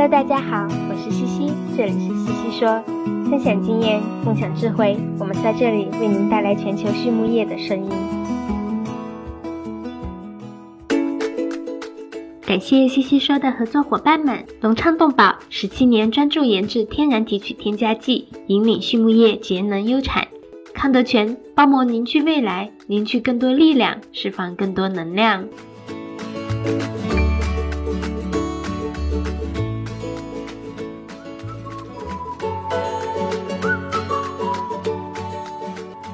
[0.00, 2.82] Hello，大家好，我是西西，这里是西西说，
[3.28, 7.90] 分享经验，共享智慧，我们在这里为您带来全球畜牧业的声音。
[12.46, 20.28] 感谢西西说的合作伙伴们：隆昌动宝，十七年专注研制天然提取添加剂，引领畜牧业节能优产；
[20.72, 25.44] 康德全，包膜凝聚未来，凝聚更多力量，释放更多能量。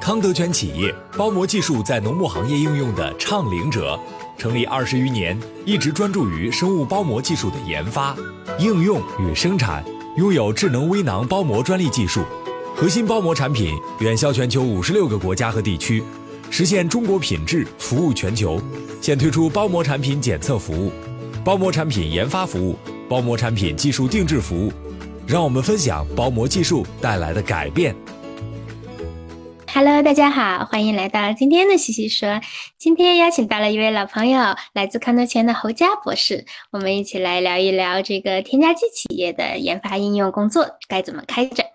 [0.07, 3.99] 康德全企业包膜技术在农牧行业应用的倡领者，
[4.37, 8.15] 成立二十余年，一直专注于生物包膜技术的研发、
[8.57, 9.83] 应用与生产，
[10.15, 12.23] 拥有智能微囊包膜专利技术，
[12.73, 16.01] 核心包膜产品远销全球五十六个国家和地区，
[16.49, 18.61] 实现中国品质服务全球。
[19.01, 20.89] 现推出包膜产品检测服务、
[21.43, 22.77] 包膜产品研发服务、
[23.09, 24.71] 包膜产品技术定制服务，
[25.27, 27.93] 让我们分享包膜技术带来的改变。
[29.73, 32.41] Hello，大家好，欢迎来到今天的西西说。
[32.77, 41.65] 今天邀请到了一位老朋友，来自康德前的侯佳博士，我们一起来聊一聊这个添加剂企业的研发应用工作该怎么开展。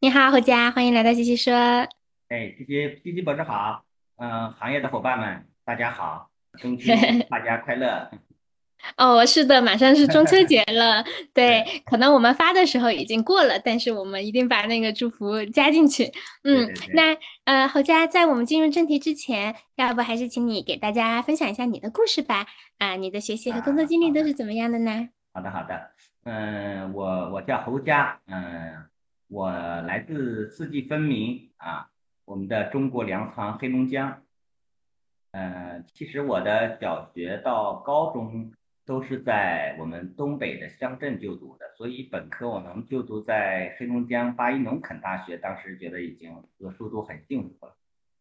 [0.00, 1.54] 你好，侯佳，欢迎来到西西说。
[1.54, 3.82] 哎，西西西西博士好，
[4.18, 6.28] 嗯，行业的伙伴们大家好，
[6.60, 6.92] 中秋
[7.28, 8.10] 大家快乐。
[8.98, 11.04] 哦，是的，马上是中秋节了。
[11.32, 16.12] 对，可能我们发的时候已经过了，但是我们一定把那个祝福加进去。
[16.42, 22.46] 嗯，那呃，侯佳，在我们进入正题之前，要不还是请你给大家分享一下你的故事吧？
[22.78, 25.08] 啊，你的学习和工作经历都是怎么样的呢？
[25.32, 25.90] 好的，好的。
[26.24, 28.84] 嗯，我我叫侯佳，嗯，
[29.28, 31.88] 我来自四季分明啊，
[32.24, 34.22] 我们的中国粮仓黑龙江。
[35.30, 38.50] 嗯，其实我的小学到高中。
[38.88, 47.76] 都是在我们东北的乡镇就读的，所以本科我能就读在黑龙江巴依农垦大学，当时觉得已经读书都很幸福了。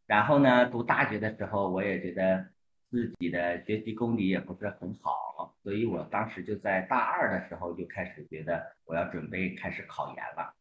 [0.07, 2.47] 然后呢，读大学的时候，我也觉得
[2.91, 10.53] 自己的学习功底也不是很好，所以我当时就在大二的时候就开始觉得我要准备开始考研了。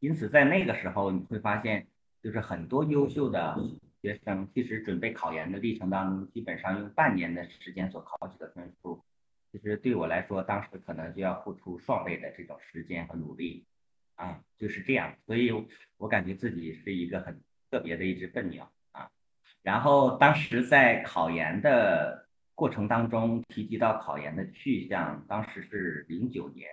[0.00, 1.86] 因此在那个时候你会发现，
[2.20, 3.56] 就是很多优秀的
[4.02, 9.00] 学生，其实准备考研的历程当中，基本上用半年的时间所考取的分数。
[9.54, 13.64] 其实对我来说，当时可能就要付出双倍的这种时间和努力，
[14.16, 15.14] 啊，就是这样。
[15.26, 15.52] 所以
[15.96, 19.08] 我感觉自己是一个很特别的一只笨鸟啊。
[19.62, 22.26] 然后当时在考研的
[22.56, 26.68] 过程当中，提及到考研的去向，当时是零九年。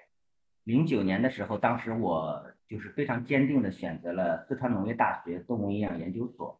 [0.63, 6.59] 零九年的时候，当时我就是非常坚定的选择了四川农业大学动物营养研究所。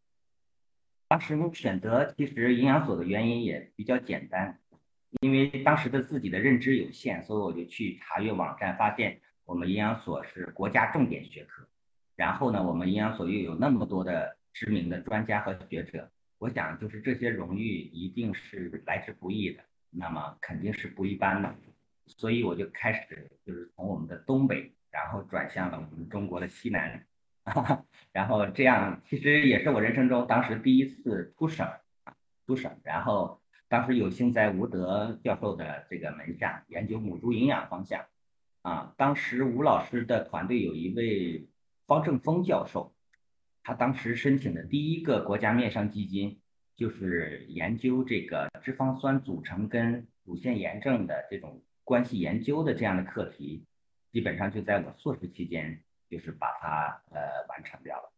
[1.08, 4.60] 当时选择其实营养所的原因也比较简单。
[5.20, 11.68] 因为当时的自己的认知有限，所以我就去查阅网站，发现我们营养所是国家重点学科。
[12.16, 21.54] 然后呢，我们营养所又有那么多的知名的专家和学者，我想就是这些荣誉一定是来之不易的，那么肯定是不一般的。
[22.08, 27.06] 所以我就开始就是从我们的东北，然后转向了我们中国的西南，
[28.14, 31.68] 然后这样其实也是我人生中当时第一次出省，
[32.48, 33.41] 出省，然后。
[33.72, 38.06] 当时有幸在吴德教授的这个门下研究母猪营养方向，
[38.64, 41.48] 啊，当时吴老师的团队有一位
[41.88, 42.94] 方正峰教授，
[43.64, 46.42] 他当时申请的第一个国家面上基金，
[46.76, 53.64] 就是研究这个脂肪酸组成跟乳腺炎症的这种关系研究的这样的课题，
[54.12, 58.12] 基本上就在我硕士期间就是把它呃完成掉了，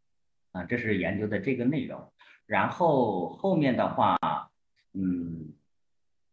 [0.53, 2.11] 啊，这是研究的这个内容，
[2.47, 4.17] 然后后面的话。
[4.93, 5.53] 嗯，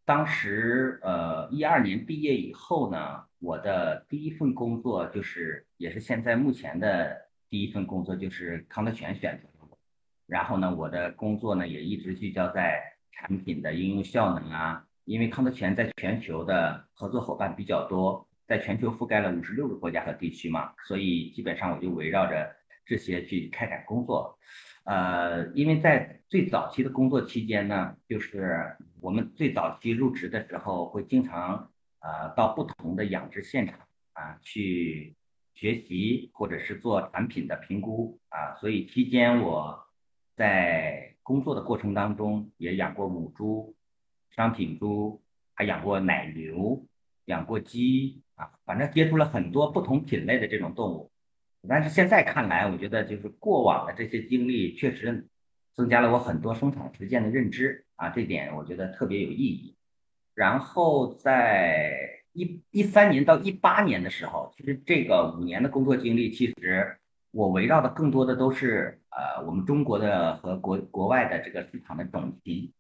[0.05, 9.77] 当时呃一二年毕业以后呢，我的第一份工作就是，也是现在目前的第一份工作就是康德全选择的。
[10.27, 22.55] 然后呢，我的工作呢也一直聚焦在产品的应用效能啊，因为康德全在全球的合作伙伴比较多，在全球覆盖了五十六个国家和地区嘛，所以基本上我就围绕着
[22.85, 24.39] 这些去开展工作。
[24.85, 33.79] 呃，因为在最早期的工作期间呢，就是我们最早期入职的时候，会经常呃到不同的养殖现场
[34.15, 35.15] 啊去
[35.55, 39.79] 学习，或者是做产品的评估啊，所以期间我
[40.35, 43.77] 在工作的过程当中也养过母猪、
[44.31, 45.23] 商品猪，
[45.55, 46.85] 还养过奶牛、
[47.27, 51.11] 养过鸡啊，反正接触了很多不同品类的这种动物。
[51.69, 55.27] 但是现在看来，我觉得就是过往的这些经历确实
[55.73, 59.77] 增加了我很多生产实践的认知啊，这点我觉得特别有意义。
[60.35, 66.97] 然后在一一三年到一八年的时候，其实这个五年的工作经历，其实
[67.31, 72.73] 我围绕的更多的都是呃我们中国的和国国外的这个市场的种禽，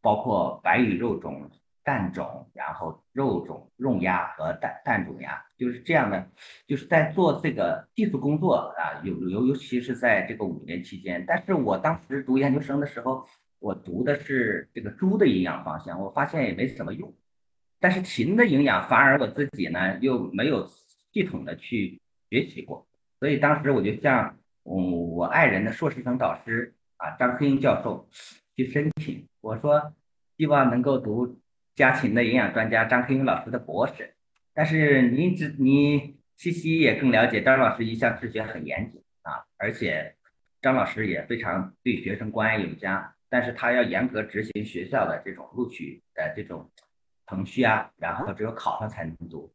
[0.00, 1.50] 包括白羽肉种、
[1.86, 6.28] 蛋种，然后肉种、肉鸭和蛋蛋种鸭，就是这样的，
[6.66, 11.24] 就是在做这个技术工作啊，尤尤尤其是在这个五年期间。
[11.24, 13.24] 但是我当时读研究生的时候，
[13.60, 17.14] 我读的是这个猪的营养方向，我发现也没什么用。
[17.78, 20.66] 但是禽的营养反而我自己呢又没有
[21.12, 22.00] 系统的去
[22.30, 22.84] 学习过，
[23.20, 28.08] 所以当时我就向嗯我爱人的硕士生导师啊张克英教授
[28.56, 29.94] 去申请，我说
[30.36, 31.38] 希望能够读
[31.76, 34.16] 家禽的营养专家张克英老师的博士。
[34.52, 40.16] 但是您只你西西也更了解张老师一向治学很严谨啊，而且
[40.60, 46.68] 张老师也非常对学生关爱有加，但是他要严格执行学校的这种录取的这种。
[47.28, 49.52] 程序啊，然后只有考上才能读。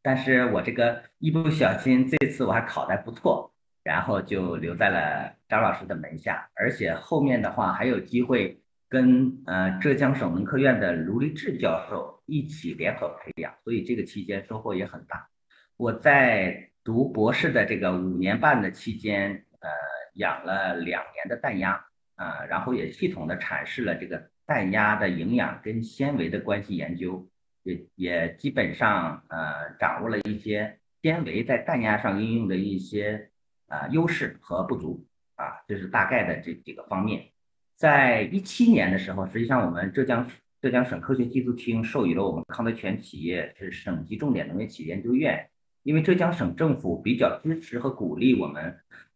[0.00, 3.52] 但是我这个一不小心，这次我还考得不错，
[3.82, 8.60] 然后就留在了张老师的门下，而且后面的话还有机会
[8.94, 15.28] 跟呃浙江省文科院的卢立志教授一起联合培养，所以这个期间收获也很大。
[15.76, 19.68] 我在读博士的这个五年半的期间，呃，
[20.14, 24.30] 养了两年的蛋鸭啊，然后也系统的阐释了这个。
[24.46, 27.26] 蛋鸭的营养跟纤维的关系研究，
[27.62, 33.30] 也也基本上呃掌握了一些纤维在蛋鸭上应用的一些
[33.68, 37.33] 啊优势和不足啊，这是大概的这几个方面。
[37.76, 40.28] 在一七年的时候，实际上我们浙江
[40.60, 45.48] 浙江省科学技术厅授予了我们康德全企业是省级重点农业企业研究院。
[45.82, 48.64] 因为浙江省政府比较支持和鼓励我们，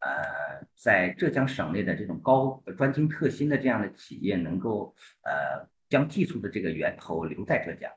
[0.01, 7.91] 呃，在浙江省内的这种高专精特新的这样的企业，能够呃将技术的这个源头留在浙江。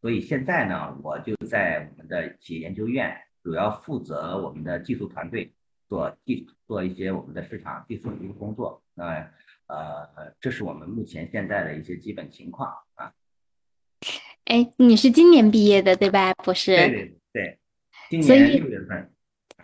[0.00, 5.52] 所以现在呢，我就在我们的企业研究院，主要负责我们的技术团队
[5.86, 8.82] 做技做一些我们的市场技术的一个工作。
[8.94, 9.30] 那
[9.66, 13.12] 呃，这是我们目前现在的一些基本情况啊。
[14.44, 16.76] 哎，你是今年毕业的对吧，博士？
[16.76, 17.58] 对对对。
[18.10, 19.10] 今年六月份，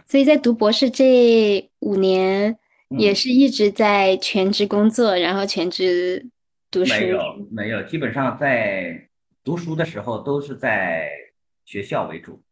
[0.07, 2.59] 所以在读博士这五年，
[2.89, 6.27] 也是一直在全职工作，然后全职
[6.71, 6.95] 读书。
[6.95, 9.09] 没有，没有，基本上在
[9.45, 11.11] 读书的时候都是在
[11.67, 12.43] 学校为主。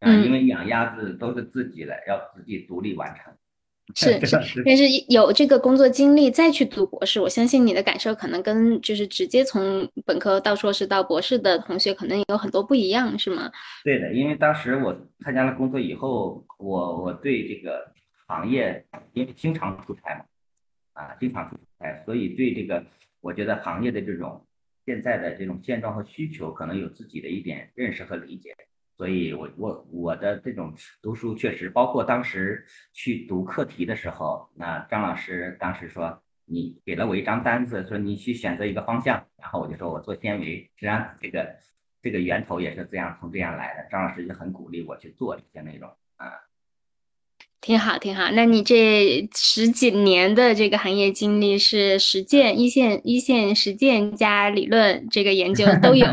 [0.00, 3.32] 啊，因为养鸭子都是自己的，要自己独立完成。
[3.96, 13.50] 是是，但是有这个工作经历再去读博士，我相信你的感受可能跟就是直接从本科到硕士到博士的同学可能有很多不一样，是吗？
[13.84, 17.92] 对的，因为当时我参加了工作以后，我我对这个
[18.26, 20.24] 行业，因为经常出差嘛，
[20.94, 22.84] 啊，经常出差，所以对这个
[23.20, 24.44] 我觉得行业的这种
[24.86, 28.54] 现在的这种现状和需求，可能有自己的一点认识和理解。
[29.00, 32.62] 所以，我我我的这种读书确实包括当时
[32.92, 41.56] 去读课题的时候，那张老师当时说，你给了我一张单子，说你去选择一个方向，然后我就说我做纤维，实际上这个
[42.02, 46.32] 这个源头也是这样从这样来的，张老师就很鼓励我去做这些内容啊。
[47.60, 48.30] 挺好，挺好。
[48.32, 56.06] 那你这十几年的这个行业经历是实践一线一线实践加理论这个研究 都有。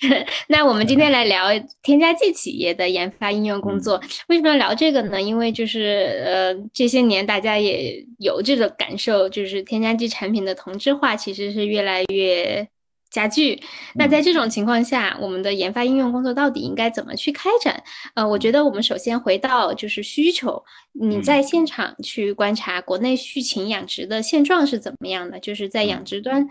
[0.48, 1.46] 那我们今天来聊
[1.82, 3.98] 添加剂企业的研发应用工作。
[4.28, 5.20] 为什么要聊这个呢？
[5.20, 12.68] 因为就是呃这些年大家也有这个感受，就是添加剂产品的同质化其实是越来越。
[13.10, 13.60] 加剧。
[13.94, 17.82] 那在这种情况下，我们的研发应用工作到底应该怎么去开展？
[18.14, 25.40] 呃，我觉得我们首先回到就是需求，你在现场去观察国内畜禽养殖的现状是怎么样的？
[25.40, 26.48] 就是在养殖端，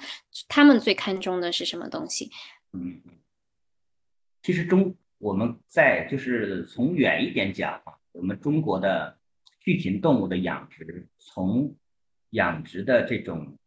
[0.48, 2.30] 他们最看重的是什么东西？
[2.74, 3.02] 嗯，
[4.44, 9.18] 其实中我们在就是从远一点讲啊，我们中国的
[9.64, 11.74] 畜禽动物的养殖，从
[12.32, 13.58] 养殖的这种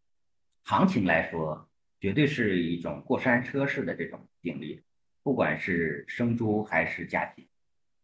[0.62, 1.66] 行情来说。
[2.02, 4.82] 绝对是一种过山车式的这种经历，
[5.23, 7.47] 不管是生猪还是家禽，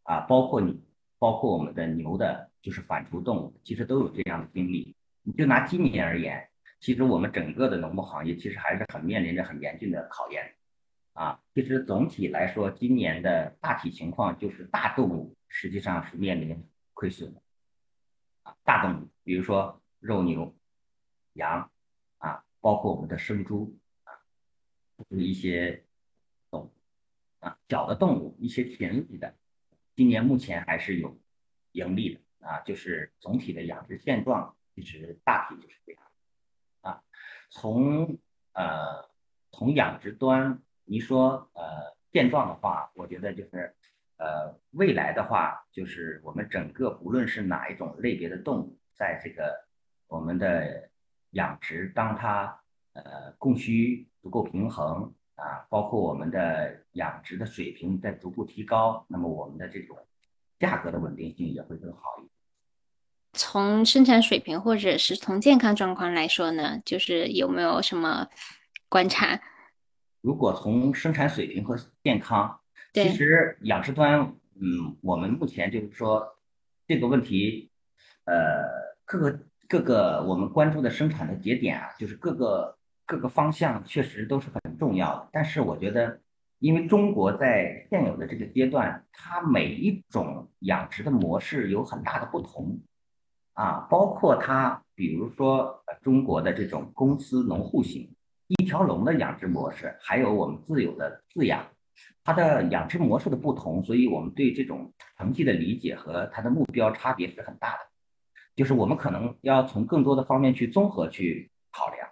[0.05, 0.81] 啊，包括你，
[1.19, 4.95] 包括我们的牛的，就是反刍动物，其实都有这样的经历。
[5.25, 10.55] 你就拿今年而言，其实我们整个的农牧行业其实还是很面临着很严峻的考验，
[11.14, 16.64] 啊，其实总体来说，今年的大体情况就是大动物实际上是面临
[16.95, 17.43] 亏损的，
[18.45, 20.55] 啊，大动物，比如说肉牛、
[21.33, 21.69] 羊，
[22.19, 23.76] 啊，包括我们的生猪。
[25.11, 25.85] 就是一些
[26.50, 26.73] 动物
[27.41, 29.35] 啊，小的动物，一些田里的，
[29.95, 31.19] 今年目前还是有
[31.73, 32.61] 盈利的啊。
[32.61, 36.03] 就是总体的养殖现状，其实大体就是这样
[36.83, 37.03] 啊。
[37.49, 38.19] 从
[38.53, 39.09] 呃
[39.50, 43.75] 从养殖端，你说呃现状的话，我觉得就是
[44.19, 49.65] 呃未来的话，就是我们整个不论是哪一种类别的动物，在这个
[50.07, 50.91] 我们的
[51.31, 52.61] 养殖，当它
[52.95, 59.97] 呃供需足够平衡啊，包括我们的养殖的水平在逐步提高，那么我们的这种
[60.59, 62.31] 价格的稳定性也会更好一点。
[63.35, 68.27] 从生产水平或者是从健康状况来说呢，就是有没有什么
[68.89, 69.41] 观察？
[70.21, 72.59] 如果从生产水平和健康，
[72.93, 76.27] 其实养殖端，嗯，我们目前就是说
[76.89, 77.71] 这个问题，
[78.25, 78.65] 呃，
[79.05, 82.77] 各个各个我们关注的生产的节点啊，就是各个
[83.09, 85.29] 各个方向确实都是很重要的。
[85.33, 86.21] 但是我觉得，
[86.59, 92.79] 因为中国在现有的这个阶段，它每一种养殖的模式有很大的不同。
[93.55, 98.09] 啊，包括它，比如说中国的这种公司农户型
[98.47, 101.67] 一条龙的养殖模式，还有我们自有的自养，
[102.23, 107.79] 它的养殖模式的不同，所以我们对这种成绩的理解和它的目标差别是很大的。
[108.55, 112.08] 就是我们可能要从更多的方面去综合去考量。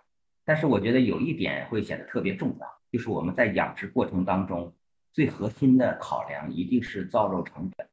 [0.46, 4.72] 但是我觉得有一点会显得特别重要，就是我们在养殖过程当中
[5.12, 7.86] 最核心的考量一定是造肉成本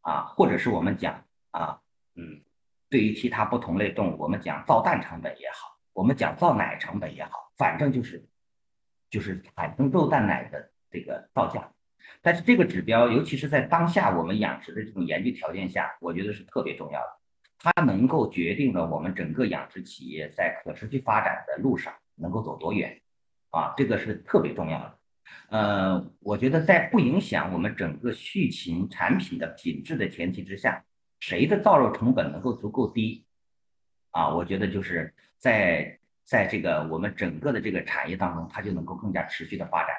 [0.00, 1.78] 啊，或者是我们讲啊，
[2.16, 2.40] 嗯。
[2.90, 8.24] 对于其他不同类动物，我们讲造蛋成本也好，我们讲造奶成本也好，反正就是
[9.10, 11.72] 就是产生肉蛋奶的这个造价。
[12.22, 17.18] 但是这个指标，尤其是在当下我们养殖的这种严峻条件下，我觉得是特别重要的。
[17.64, 23.00] 它能够决定了我们整个养殖企业在可持续发展的路上能够走多远
[23.48, 24.98] 啊，这个是特别重要的。
[25.48, 30.84] 呃，我觉得在不影响我们整个畜禽产品的品质的前提之下。
[31.20, 33.24] 谁的造肉成本能够足够低
[34.10, 34.28] 啊？
[34.28, 39.96] 我觉得就是在在这个我们整个的这个产业当中，它就能够更加持续的发展。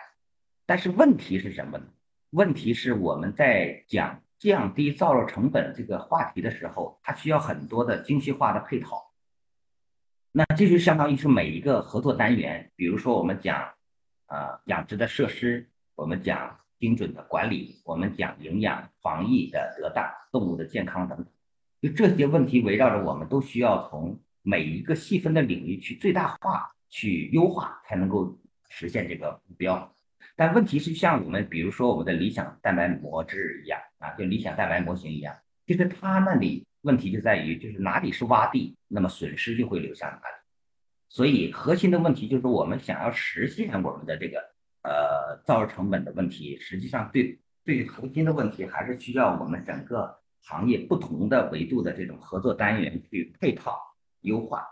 [0.67, 1.86] 但是问题是什么呢？
[2.29, 9.12] 问题是我们在讲降低造肉成本这个话题的时候，它需要很多的精细化的配套。
[10.32, 13.74] 那这就相当于是每一个合作单元，比如说我们讲
[14.27, 16.60] 啊养殖的设施，我们讲。
[16.77, 21.25] 精准的管理，我们讲营养、防疫的得当、动物的健康等等，
[21.82, 28.38] 就这些问题围绕着我们，都需要从每一个细分的领域去最大化、去优化，才能够
[28.70, 29.96] 实现这个目标。
[30.36, 35.36] 但问题是，像我们比如说我们的理想蛋白膜制一样啊，就理想蛋白模型一样，
[35.66, 40.22] 其实它那里问题就在于，就是哪里是洼地，那么损失就会流向哪里。
[41.10, 44.56] 所以核心的问题就是我们想要实现我们的这个。
[44.88, 53.80] 呃，造成本的问题，实际上对对核心的问题，还是需要我们整个行业不同的维度的这种合作单元去配套
[54.22, 54.64] 优化。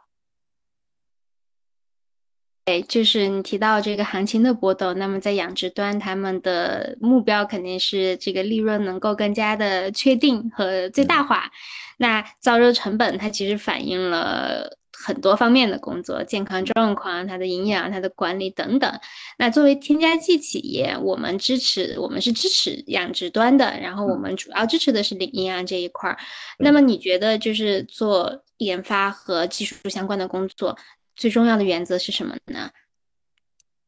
[2.65, 11.51] 对，就是你提到这个行情的波动，那么在养殖端，他们的目标肯定是这个利润能够更加的确定和最大化。
[11.97, 14.77] 那造肉成本，它其实反映了。
[14.95, 18.89] 很多方面的工作，健康状况、它的营养、它的管理等等。
[19.37, 26.17] 那作为添加剂企业，我们支持，我们是支持养殖端的，然后我们主要支持的是领营养这一块儿。
[26.59, 30.77] 那么你觉得，就是做研发和技术相关的工作，
[31.15, 32.71] 最重要的原则是什么呢？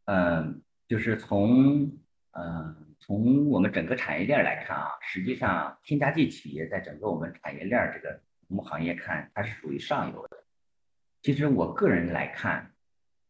[0.05, 1.91] 嗯，就是从
[2.32, 10.44] 嗯从我们整个产业链来看啊，实际上添加剂企业在整个我们产业链这个我们行业看，它是属于上游的。
[11.24, 12.72] 其实我个人来看，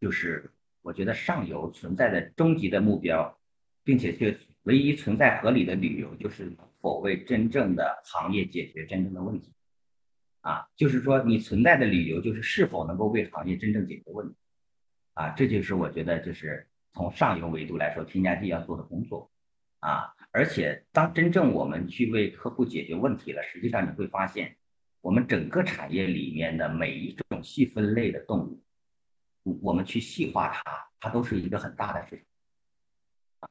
[0.01, 3.39] 就是我觉得上游存在的终极的目标，
[3.85, 9.54] 并且是唯一存在合理的理由，就是否为真正的行业解决真正的问题。
[10.45, 14.35] 啊，就是说你存在的理由就是是否能够为行业真正解决问题。
[15.15, 19.31] 啊，这就是我觉得就是从上游维度来说，添加剂要做的工作。
[19.79, 24.55] 啊，而且当真正我们去为客户解决问题了，实际上你会发现。
[25.01, 28.39] 我们整个产业里面的每一种细分类的动
[29.43, 33.49] 物，我们去细化它，它都是一个很大的市场。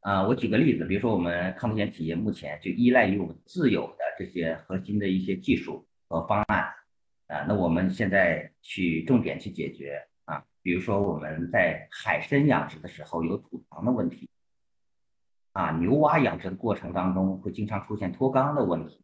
[0.00, 6.64] 啊，我举个例子，比如说我们康普健企业目前就依赖于我们自有的这些核心的一些技术和方案，
[7.28, 14.28] 啊，那我们现在去重点去解决啊，比如说我们在海参养殖的时候有土塘的问题，
[15.52, 19.00] 啊，牛蛙养殖的过程当中会经常出现脱肛的问题。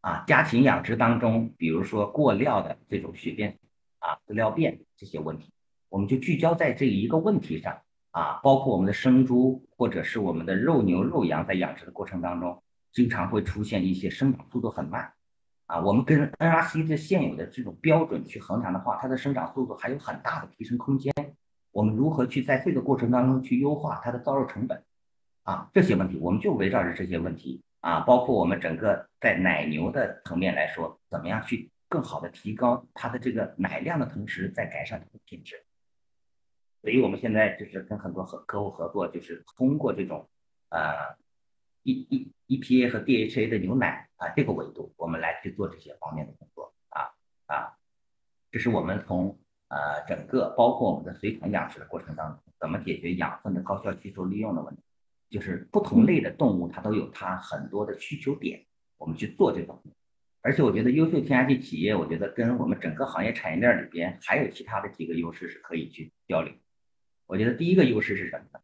[0.00, 3.58] 啊，家禽养殖当中，比如说过料的这种血便
[3.98, 5.52] 啊、饲料便这些问题，
[5.88, 7.82] 我们就聚焦在这一个问题上
[8.12, 8.38] 啊。
[8.44, 15.12] 包括我们的生猪或者是我们的肉牛、肉羊在养殖的过程当中，经常会出现一些生长速度很慢
[15.68, 15.78] 啊。
[15.80, 21.14] 我们跟 NRC 的现有的这种标准去衡量的话，它的生长速度还有很大的提升空间。
[21.70, 24.82] 我们如何去在这个过程当中去优化它的造肉成本？
[25.44, 35.64] 啊，这些问题我们就围绕着这些问题啊，包括我们整个在奶牛的层面来说，怎么样去更好的提高它的这个奶量的同时，再改善它的品质。
[36.82, 40.28] 所以我们现在就是跟很多合客户合作，就是通过这种
[40.68, 41.16] 呃
[41.92, 47.10] E E E P A 和 D H A 的牛奶啊这个维度，我们来去做这些方面的工作啊
[47.46, 47.78] 啊，
[48.50, 49.38] 这是我们从。
[49.70, 54.80] 呃，整个包括我们的随团养殖的过程当中，怎么解决养分的高效吸收利用的问题？
[55.28, 58.64] 就是不同类的动物，它都有它很多的需求点，
[58.96, 59.94] 我们去做这方面。
[60.40, 66.54] 而且我觉得优秀添加剂企业，我觉得跟我们整个行业产业链里边还有其他的几个优势是可以去交流。
[67.26, 68.60] 我觉得第一个优势是什么呢？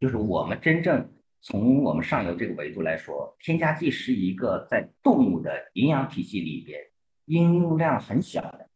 [0.00, 6.80] 就是我们真正从我们上游这个维度来说，添加剂是一个在动物的营养体系里边
[7.26, 8.68] 应用量很小的。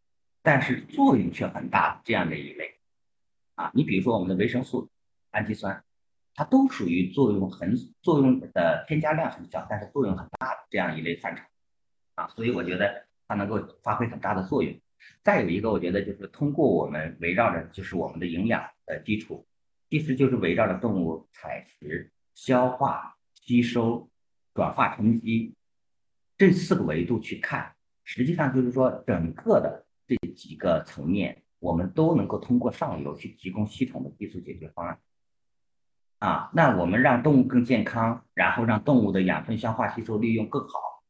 [0.45, 2.75] 但是作用却很大，这样的一类，
[3.54, 4.90] 啊，你比如说我们的维生素、
[5.31, 5.85] 氨基酸，
[6.35, 11.42] 它都属于作用很作用的添加量很小，但是作用很大的这样一类范畴，
[12.16, 14.75] 啊，所以我觉得它能够发挥很大的作用。
[15.23, 19.47] 再有一个，我觉得就是通过我们围绕着就是我们的营养的基础，
[19.90, 24.08] 其实就是围绕着动物采食、消化、吸收、
[24.54, 25.54] 转化成肌
[26.36, 27.74] 这四个维度去看，
[28.04, 29.86] 实际上就是说整个的。
[30.04, 34.98] 这几个层面，我们都能够通过上游去提供系统的技术解决方案。
[36.18, 41.02] 啊，那我们让动物更健康，然后让动物的养分消化吸收利用更好，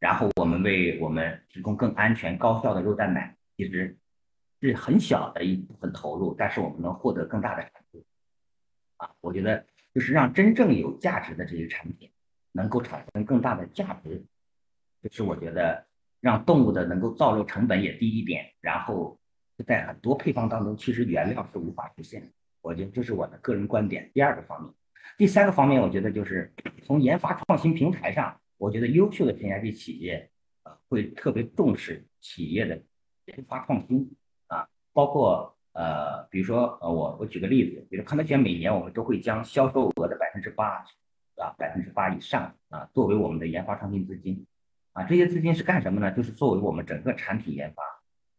[0.00, 3.96] 然后我们为我们提供更安全高效的肉蛋奶，其实
[4.60, 8.04] 是很小的一部分投入，但是我们能获得更大的产出。
[8.98, 9.64] 啊，我觉得
[9.96, 12.12] 就是让真正有价值的这些产品
[12.52, 14.22] 能够产生更大的价值，
[15.02, 15.86] 就是我觉得。
[16.20, 19.16] 让动物的能够造肉成本也低一点，然后
[19.64, 22.26] 在很多配方当中，其实原料是无法实现的。
[22.62, 24.10] 我觉得这是我的个人观点。
[24.12, 24.72] 第二个方面，
[25.18, 30.28] 第三个方面，我觉得就是从研发创新平台上，我觉得优秀的添加剂企业
[30.88, 32.82] 会特别重视企业的
[33.26, 34.10] 研发创新
[34.48, 40.82] 啊，包括呃，比如说呃，我我举个例子，比如康德全每年我们都会将销售额的百分之八
[41.36, 44.46] 啊百分之八以上啊作为我们的研发创新资金。
[44.92, 46.10] 啊，这些资金是干什么呢？
[46.12, 47.82] 就是作为我们整个产品研发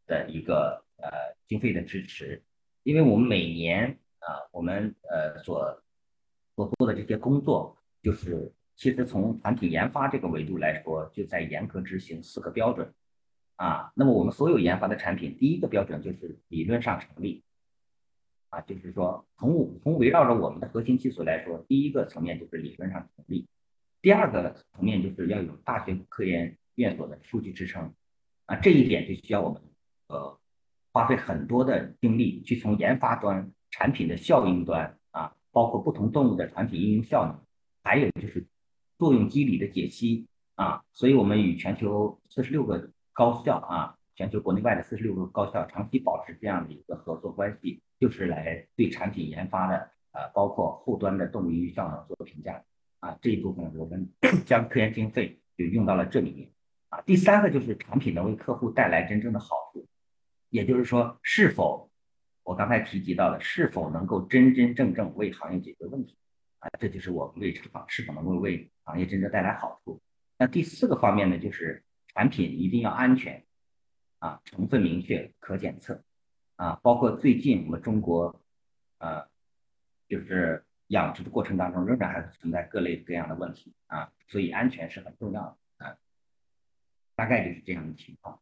[0.08, 1.08] 的一个呃
[1.48, 2.42] 经费的支持，
[2.82, 5.84] 因为我们每年啊，我们呃所
[6.56, 12.92] 所做的这些工作，就是其实从产品研发这个维度来说，就在严格执行四个标准
[13.58, 13.92] 啊。
[13.96, 17.44] 那么我们所有研发的产品，第一个标准就是理论上成立
[18.50, 23.46] 啊，就是说从从围绕着我们的核心技术来说，第一个层面就是理论上成立。
[24.02, 27.94] 第二个层面就是要有大学科研院所的数据支撑，
[28.46, 29.62] 啊，这一点就需要我们
[30.08, 30.40] 呃
[30.94, 37.36] 花费很多的精力去从研发端、产品的效应端啊，包括不同动物的产品应用效能，
[37.84, 38.46] 还有就是
[39.00, 52.64] 作用机理的解析啊，所以我们与全球四十六个高校啊，全球国内外的四十六个高校长期保持这样的一个合作关系，就是来对产品研发的呃，包括后端的动物应用效能做评价。
[53.00, 54.08] 啊，这一部分我们
[54.46, 56.48] 将科研经费就用到了这里面。
[56.90, 59.88] 啊，第三个就是产品能为客户带来真正的好处，
[60.52, 61.90] 也就是说，是否
[62.44, 66.16] 我刚才提及到的，是否能够真真正正为行业解决问题？
[66.60, 70.00] 啊，这就是我们为厂是否能够为行业真正带来好处。
[70.38, 71.84] 那第四个方面呢，就是
[72.18, 73.46] 产品一定要安全，
[74.20, 76.04] 啊，成分明确可检测，
[76.58, 78.42] 啊，包括最近我们中国，
[78.98, 79.28] 呃，
[80.10, 80.64] 就是。
[80.90, 85.98] 养殖的过程当中，仍然还是存在各类各样的问题啊，所以安全是很重要的啊，
[87.14, 88.40] 大概就是这样的情况。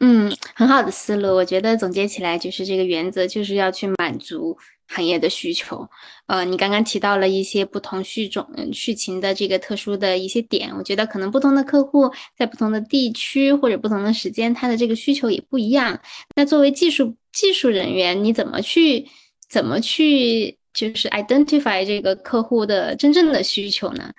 [0.00, 5.88] 嗯，很好的思路，我觉得总结起来就是这个原则，就是要去满足行业的需求。
[6.26, 16.00] 呃，你刚刚提到了一些不同续种、畜禽的这个特殊的一些点，我觉得可能不同的客户在不同的地区或者不同的时间，他的这个需求也不一样。
[16.36, 19.06] 那作为技术技术人员，你怎么去
[19.48, 20.58] 怎么去？
[20.74, 24.12] 就是 identify 这个客户的真正的需求呢？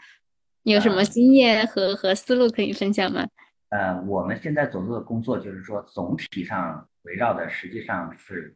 [0.63, 3.27] 你有什么经验和和思路可以分享吗？
[3.71, 8.55] 呃，我们现在所做的工作就是说，总体上围绕的实际上是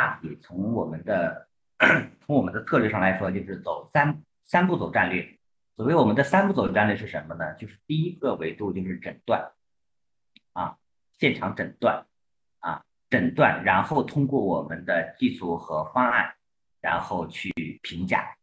[0.00, 1.46] 大体从我们的
[2.24, 5.38] 从我们的策略上来说，就是走三三步走战略。
[5.76, 7.52] 所谓我们的三步走战略是什么呢？
[7.58, 9.52] 就是第一个维度就是诊断
[10.54, 10.78] 啊，
[11.18, 12.06] 现场诊断
[12.60, 16.34] 啊，诊断，然后通过我们的技术和方案。
[16.82, 18.34] 然后去评价，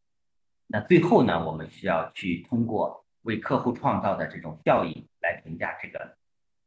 [0.68, 6.16] 那最后呢，我们需要去通过为客户创造的这种效应来评价这个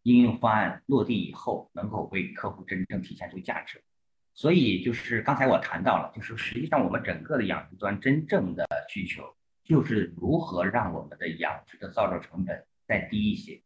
[0.02, 3.80] 应用方案落地以后能够为客户真正体现出价值。
[4.40, 13.60] 所以就是刚才我谈到了，就是实际上我们整个的养殖端真正的需求，就是如何让我们的养殖的造肉成本再低一些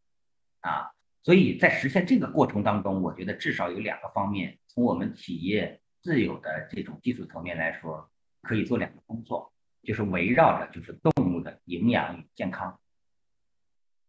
[0.58, 0.90] 啊。
[1.22, 8.10] 所以在实现这个过程当中，我觉得至少有两个方面，从我们企业自有的这种技术层面来说，
[8.42, 9.52] 可以做两个工作，
[9.84, 12.80] 就是围绕着就是动物的营养与健康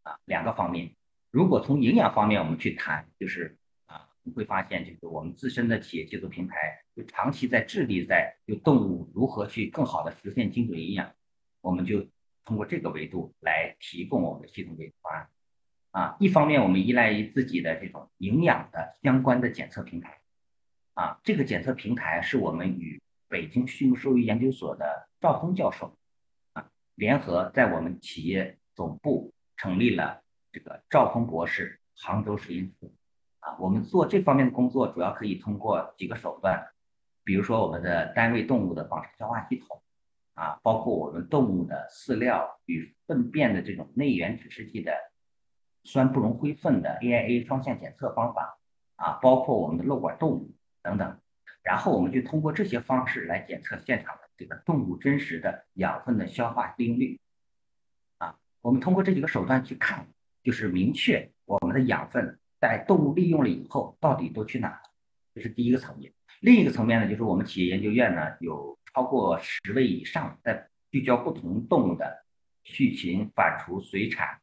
[0.02, 0.96] 啊两个方面。
[1.30, 3.56] 如果从营养方面我们去谈，就是，
[4.28, 6.56] 你会发现就是我们自身的企业技术平台
[6.96, 11.14] 就长期在致力在就动物如何去更好的实现精准营养，
[11.62, 12.08] 我们就
[12.44, 15.30] 通过这个维度来提供我们的系统解决方案。
[15.92, 20.20] 啊，一方面我们依赖于自己的这种营养的相关的检测平台，
[20.96, 25.96] 啊，这个检测平台是我们与北京畜牧兽医研究所的赵峰教授，
[26.54, 32.92] 啊，联合在我们企业总部成立了这个赵峰博士杭州实验室，
[33.46, 36.68] 啊，我们做这方面的工作主要可以通过几个手段，
[37.24, 39.84] 比如说我们的单位动物的仿生消化系统，
[40.34, 44.92] 啊，包括我们动物的饲料与粪便的这种内源指示剂的。
[45.88, 48.58] 酸不溶灰分的 AIA 双向检测方法
[48.96, 51.20] 啊，包括我们的漏管动物等等，
[51.62, 57.20] 然后我们就通过这些方式来检测现场的这个动物真实的养分的消化利用率
[58.18, 58.36] 啊。
[58.62, 60.08] 我们通过这几个手段去看，
[60.42, 64.82] 就是明确我们的养分在动物利用了以后到底都去哪了，
[65.34, 66.14] 这是第一个层面。
[66.42, 72.26] 另一个层面呢，就是我们企业研究院呢有超过十位以上在聚焦不同动物的
[72.64, 74.40] 畜禽、反刍、水产。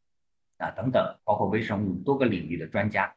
[0.58, 3.12] 啊，等等，包括微生物多个领域的专家，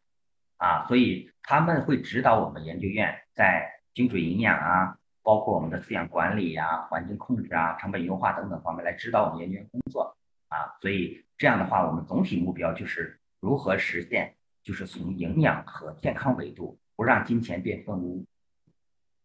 [0.58, 14.34] 啊，所以他们会指导我们研究院在精准营养啊，包括我们的饲养管理呀、环境控制啊、成本优化等等方面来指导我们研究院工作，啊，所以这样的话，我们总体目标就是如何实现，
[14.66, 18.26] 就是从营养和健康维度不让金钱变粪污，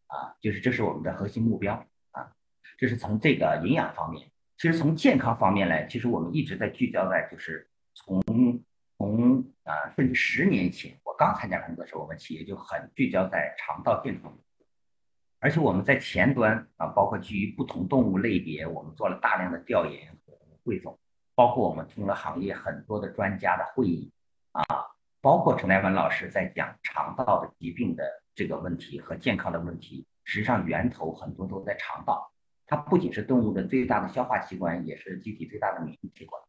[0.07, 1.75] 啊，就是这是我们的核心目标
[2.13, 2.31] 啊，
[2.79, 7.67] 这是从这个营养方面，其实从健康方面来，其实我们一直在聚焦在就是。
[7.93, 8.23] 从
[8.97, 14.33] 从啊，甚至十年前我刚参加工作的时候，我们企业就很聚焦在肠道健康，
[15.41, 20.97] 而且我们在前端啊，包括基于不同动物类别，我们做了大量的调研和汇总，
[21.35, 24.11] 包括我们听了行业很多的专家的会议
[24.53, 24.63] 啊，
[25.21, 28.05] 包括陈代文老师在讲肠道的疾病的
[28.35, 32.33] 这个问题和健康的问题，实际上源头很多都在肠道，
[32.67, 36.41] 它不仅是动物的最大的消化器官，也是机体最大的免疫器官。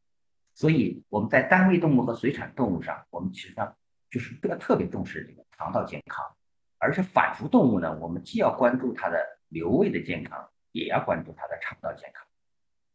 [0.53, 3.75] 所以我们在单位动物和水产动物上，我们其实上
[4.09, 6.25] 就是特特别重视这个肠道健康，
[6.77, 12.25] 而是反刍动物呢，我们既要关注它的瘤胃的健康，也要关注它的肠道健康。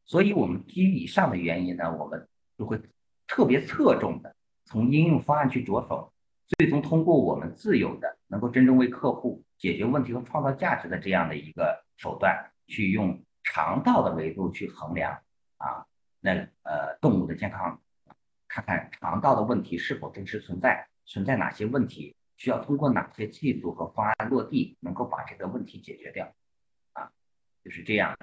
[0.05, 2.81] 所以，我们基于以上的原因呢，我们就会
[3.27, 4.36] 特别侧重的
[4.66, 6.12] 从应用方案去着手，
[6.59, 15.12] 最终通过我们自有的能够真正为客户解决问题和创造价值的这样的一个手段，去用肠道的维度去衡量
[15.59, 15.87] 啊。
[16.20, 17.81] 那呃，动物的健康，
[18.48, 26.35] 看看肠道的问题是否真实存在，存在哪些问题，需要通过哪些技术和方案落地，能够把这个问题解决掉，
[26.94, 27.12] 啊，
[27.62, 28.16] 就是这样。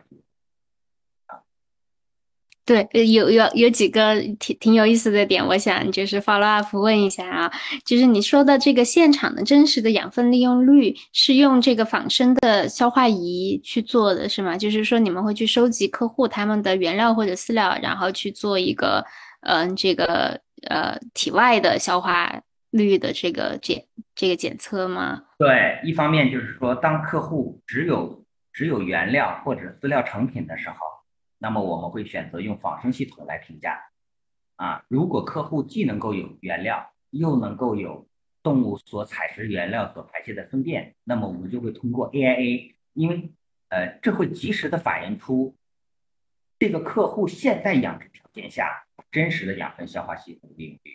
[2.66, 7.52] 对，有有有几个挺挺有意思的点，我想就是 follow up 问一下啊，
[7.86, 14.58] 就是你说的这个现场的真实的养分利用率是用这个仿生的消化仪去做的是吗？
[14.58, 19.06] 就是说你们会去收集客户他们的原料或者饲料，然后去做一个
[19.42, 23.84] 嗯这个呃体外的消化率的这个检
[24.16, 25.22] 这个检测吗？
[25.38, 28.24] 对，一方面就是说当客户只有
[28.54, 30.76] 只有原料或者饲料成品的时候。
[31.44, 33.78] 那么我们会选择用仿生系统来评价，
[34.56, 38.08] 啊，如果客户既能够有原料，又能够有
[38.42, 43.30] 动物所采食原料所排泄的粪便，那么我们就会通过 AIA，因为
[43.68, 45.54] 呃，这会及时的反映出
[46.58, 50.92] 这个客户现在养殖条件下真实的养分消化系统利用率，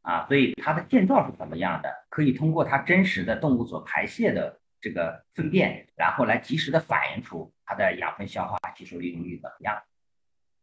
[0.00, 9.80] 啊，所以它的现状是怎么样的，可以通过它真实的动物所排泄的这个粪便，然后来及时的反映出它的养分消化技术利用率怎么样。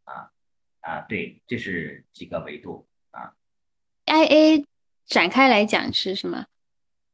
[0.10, 0.32] 啊
[0.82, 3.34] 啊，对，这是几个维度啊。
[4.06, 4.66] I A
[5.06, 6.46] 展开来讲是什么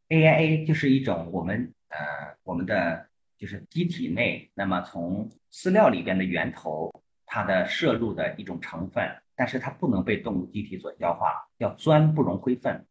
[0.10, 1.98] ？A I A 就是一种我们呃
[2.44, 6.92] 我们的就是机体内，那么从饲料里边的源头，
[7.26, 9.04] 它的摄入的一种成分，
[9.36, 12.86] 但是它不能被动物机体所消化，叫酸不溶灰分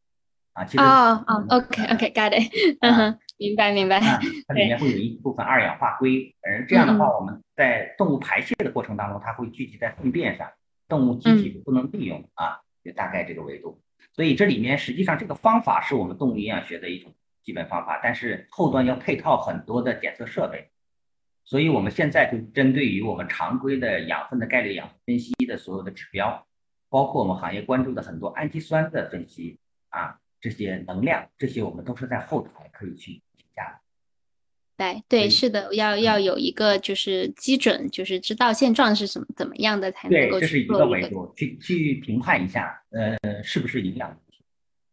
[0.52, 0.64] 啊。
[0.64, 4.00] 其实哦哦，OK OK，got it，嗯哼，明白明白。
[4.46, 7.40] 它里面会有一部分二氧化硅，而这样的话我们。
[7.56, 10.50] 在动物排泄的过程当中，它会聚集在粪便上，
[10.88, 13.80] 动物机体不能利用啊，就大概这个维度。
[14.12, 20.68] 所以这里面实际上这个方法是我们动物营养学的一种基本方法，但是后端要配套很多的检测设备。
[21.44, 26.44] 所以我们现在就针对于我们常规的养分的概率养分析的所有的指标，
[26.88, 33.78] 包括我们行业关注的很多氨基酸的分析啊，这些能量，这些我们都是在后台可以去评价的。
[34.76, 44.44] 对对，是的，要要有一个就是基准，就是知道现状是什么怎么样的才能够这是一个维度，去去评判一下，呃，是不是营养问题？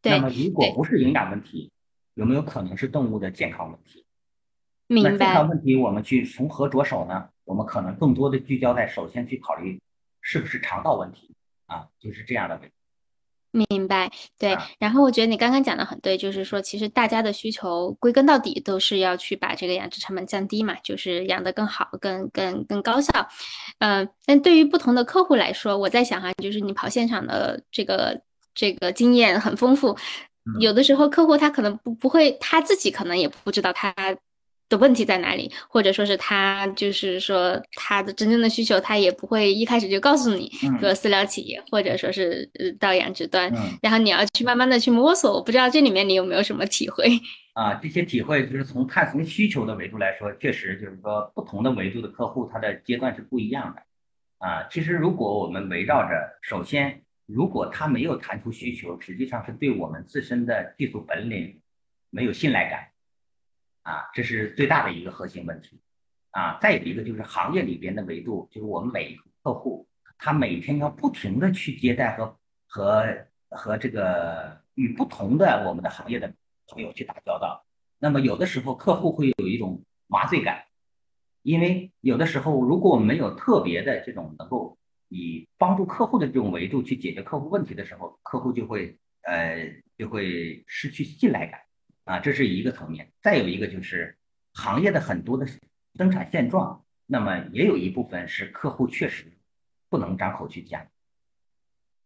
[0.03, 1.69] 那么如果不是营养问题，
[2.13, 4.05] 有没有可能是动物的健康问题？
[4.87, 5.11] 明白。
[5.11, 7.27] 那健康问题我们去从何着手呢？
[7.43, 9.81] 我们可能更多的聚焦在首先去考虑
[10.21, 11.35] 是不是肠道问题
[11.65, 12.73] 啊，就是这样的问题。
[13.51, 14.09] 明白，
[14.39, 14.57] 对。
[14.79, 23.11] 然后我觉得你刚刚讲的很对，就是说其实大家的需求归根到底都是要去把这个养殖成本降低嘛，就是养得更好、更更更高效。
[23.79, 28.19] 嗯，但对于不同的客户来说，我在想哈，就是你跑现场的这个
[28.55, 29.97] 这个经验很丰富，
[30.59, 33.93] 有的时候客户他可能不不会，他自己可能也不知道他。
[34.71, 45.33] 的问题在哪里，或者说是他就是说他的真正的需求，他也不会一开始就告诉你，说饲料企业或者说是呃到养殖端，然后你要去慢慢的去摸索。
[45.33, 47.05] 我不知道这里面你有没有什么体会
[47.53, 47.73] 啊？
[47.83, 53.83] 这些体会就是从看从需求的维度来说，确实就是说不同的维度的客户，他的阶段是不一样的
[54.39, 54.63] 啊。
[54.71, 61.59] 其实如果我们围绕着，首先如果他没有谈出需求，实际上是对我们自身的技术本领
[62.09, 62.87] 没有信赖感。
[63.83, 65.79] 啊，这是最大的一个核心问题，
[66.31, 69.87] 啊，再有一个就是行业里边的维度，就是我们每一个客户
[70.19, 73.05] 他每天要不停的去接待和和
[73.49, 76.31] 和这个与不同的我们的行业的
[76.67, 77.65] 朋友去打交道，
[77.97, 80.65] 那么有的时候客户会有一种麻醉感，
[81.41, 84.77] 因为有的时候如果我们没有特别的这种能够
[85.09, 89.67] 以帮助客户的这种维度去解决客户问题的时候，客户就会呃
[89.97, 91.59] 就会失去信赖感。
[92.03, 94.17] 啊，这是一个层面，再有一个就是
[94.53, 95.45] 行业的很多的
[95.95, 99.31] 生产现状，那么也有一部分是客户确实
[99.89, 100.87] 不能张口去讲，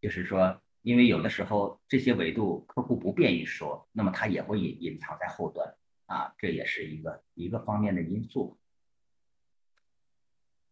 [0.02, 5.76] 就是说，因为有的时候这些维度客户不便于说，那么他也会隐隐藏在后端。
[6.08, 8.60] 啊，这也是一个一个方面的因素，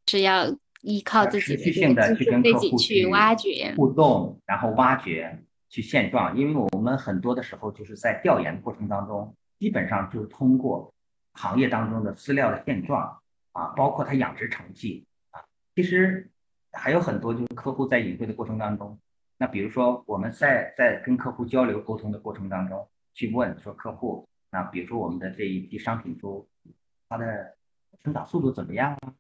[0.06, 3.74] 是要依靠自己持续性的去跟客户去挖掘。
[3.76, 5.44] 互动，然后挖掘。
[5.74, 10.94] 去现状，因为我们很多的时候就是在调研过程当中，基本上就是通过
[11.34, 13.20] 行业当中的资料的现状
[13.54, 15.42] 啊，包括它养殖成绩啊，
[15.74, 16.30] 其实
[16.74, 19.00] 还有很多就是客户在隐晦的过程当中，
[19.40, 26.48] 那比如说我们在在跟客户交流沟通的过程当中去问说客户，那比如说我们的这一批商品猪，
[27.10, 27.58] 它的
[28.04, 29.12] 生长速度怎么样啊？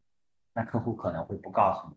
[0.53, 1.95] 那客户可能会不告诉你，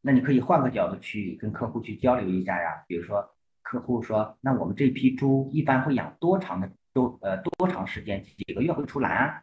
[0.00, 3.32] 那你可以换个角度去跟客户去交流一下呀，比如说。
[3.72, 8.22] 客户说：“那我们这批猪一般会养多长的多呃多长时间？
[8.22, 9.42] 几个月会出栏啊？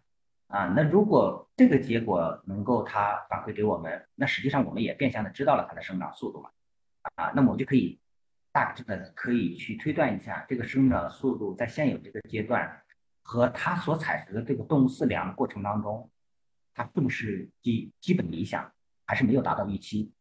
[0.49, 6.51] 啊，那如果这个结果能够他反馈给我们，那实际上我们也变相的知道了它的生长速度嘛？
[7.15, 7.99] 啊，那么我们就可以
[8.51, 12.83] 大致的可以去推断一下，这个生长速度在现有这个阶段
[13.23, 16.07] 和它所采食的这个动物饲粮的过程当中，
[16.75, 18.71] 它是不是基基本理想，
[19.07, 20.13] 还是没有达到预期？”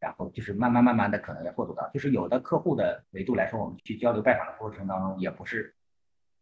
[0.00, 5.74] 然后就是慢慢慢慢的可能要过渡到，就是有的客户的维度来说，我们去交流拜访的过程当中，也不是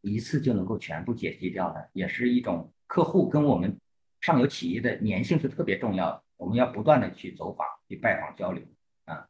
[0.03, 3.77] 一次就能够全部解析掉的，也是一种客户跟我们
[4.21, 8.63] 上游企业的粘性是特别重要的，我们要不断的去走访、去拜访、交流
[9.07, 9.27] 啊。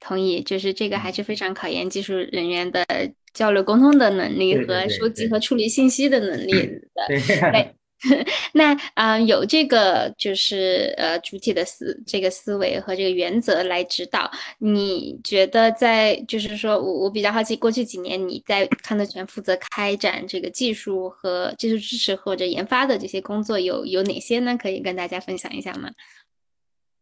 [0.00, 2.84] 同意，就是这个还是非常考验技术人员的
[3.32, 7.06] 交流沟通的能力和收集和处理信息的能力的。
[7.08, 7.74] 对。
[8.52, 14.30] 那啊，有这个就是呃主体的思这个思维和这个原则来指导。
[14.58, 24.56] 你觉得在就是说我我比较好奇，过去几年你在康德全负责开展这个技术和技术支持或者研发的这些工作有有哪些呢？
[24.56, 25.90] 可以跟大家分享一下吗？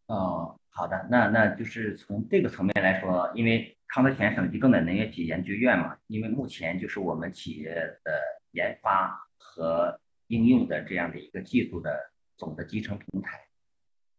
[0.06, 7.72] 哦，好的，那那就是从这个层面来说，因为康德全省级更的能源体研究院嘛，因为目前就是我们企业
[8.04, 8.20] 的
[8.52, 9.98] 研发和
[10.30, 13.48] 应用的这样的一个技术的总的集成平台，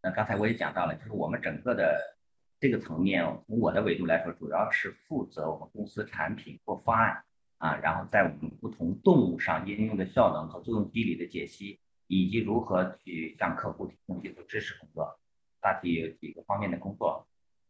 [0.02, 2.17] 那刚才我也讲到了，就是我们整个的
[2.60, 7.24] 这个层面，从我的维度来说，主要是负责我们公司产品或方案
[7.60, 15.17] 啊，然后在我们不同动物上应用的效能和作用机理的解析，以及如何去向客户提供技术支持工作，
[15.62, 17.26] 大体有几个方面的工作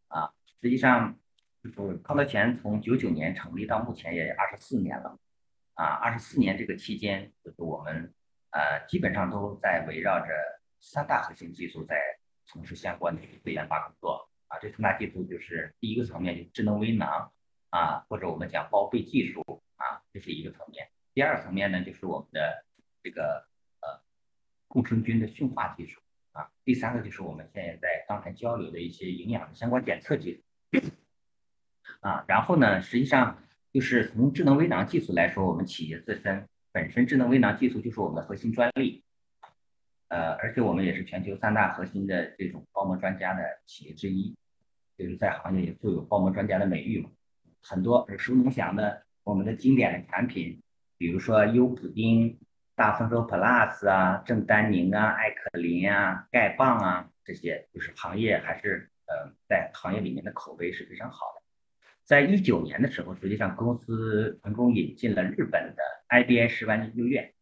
[0.07, 0.33] 啊。
[0.63, 1.15] 实际上，
[1.63, 5.19] 就是康德前从九九年成立到目前也二十四年了
[5.75, 8.11] 啊，二十四年这个期间，就是我们。
[8.51, 10.27] 呃，基本上都在围绕着
[10.79, 11.95] 三大核心技术在
[12.45, 14.59] 从事相关的一个研发工作啊。
[14.59, 17.31] 这三大技术就是第一个层面，就是智能微囊
[17.69, 20.89] 啊，或者我们讲包被技术啊，这是一个层面。
[21.13, 22.65] 第二层面呢，就是我们的
[23.01, 23.47] 这个
[23.81, 24.01] 呃
[24.67, 26.01] 共生菌的驯化技术
[26.33, 26.51] 啊。
[26.65, 30.79] 第三个就是我们现在在刚才交流的一些营养的相关检测技术
[32.01, 32.25] 啊。
[32.27, 39.03] 然后呢，实际上就是从智能微囊技术来说，我们企业自身本身智能微囊技术就是我们的核心专利。
[40.07, 44.35] 呃，而且我们也是全球三大核心的这种包膜专家的企业之一，
[44.97, 47.09] 就是在行业也就有包膜专家的美誉嘛。
[47.61, 50.61] 很多耳熟能详的我们的经典的产品，
[50.97, 52.37] 比如说优普丁、
[52.75, 61.40] 大丰收 Plus 啊、正丹宁啊、艾可林啊、钙棒啊，这些就是行业还是呃在行业里面的口碑是非常好的。
[62.03, 67.33] 在一九年的时候，实际上公司成功引进了日本的 IBI 十万研究院，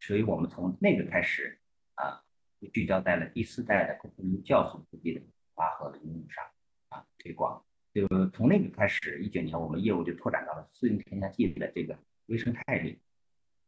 [0.00, 1.56] 所以我们从那个开始。
[1.96, 2.24] 啊，
[2.58, 5.20] 就聚焦在了第四代的共生酵素制剂的
[5.54, 6.42] 发和应用上
[6.88, 7.62] 啊，推广。
[7.92, 12.98] 就从那个开始，一九年我们业务就拓展到了适应添加剂的这个微生态里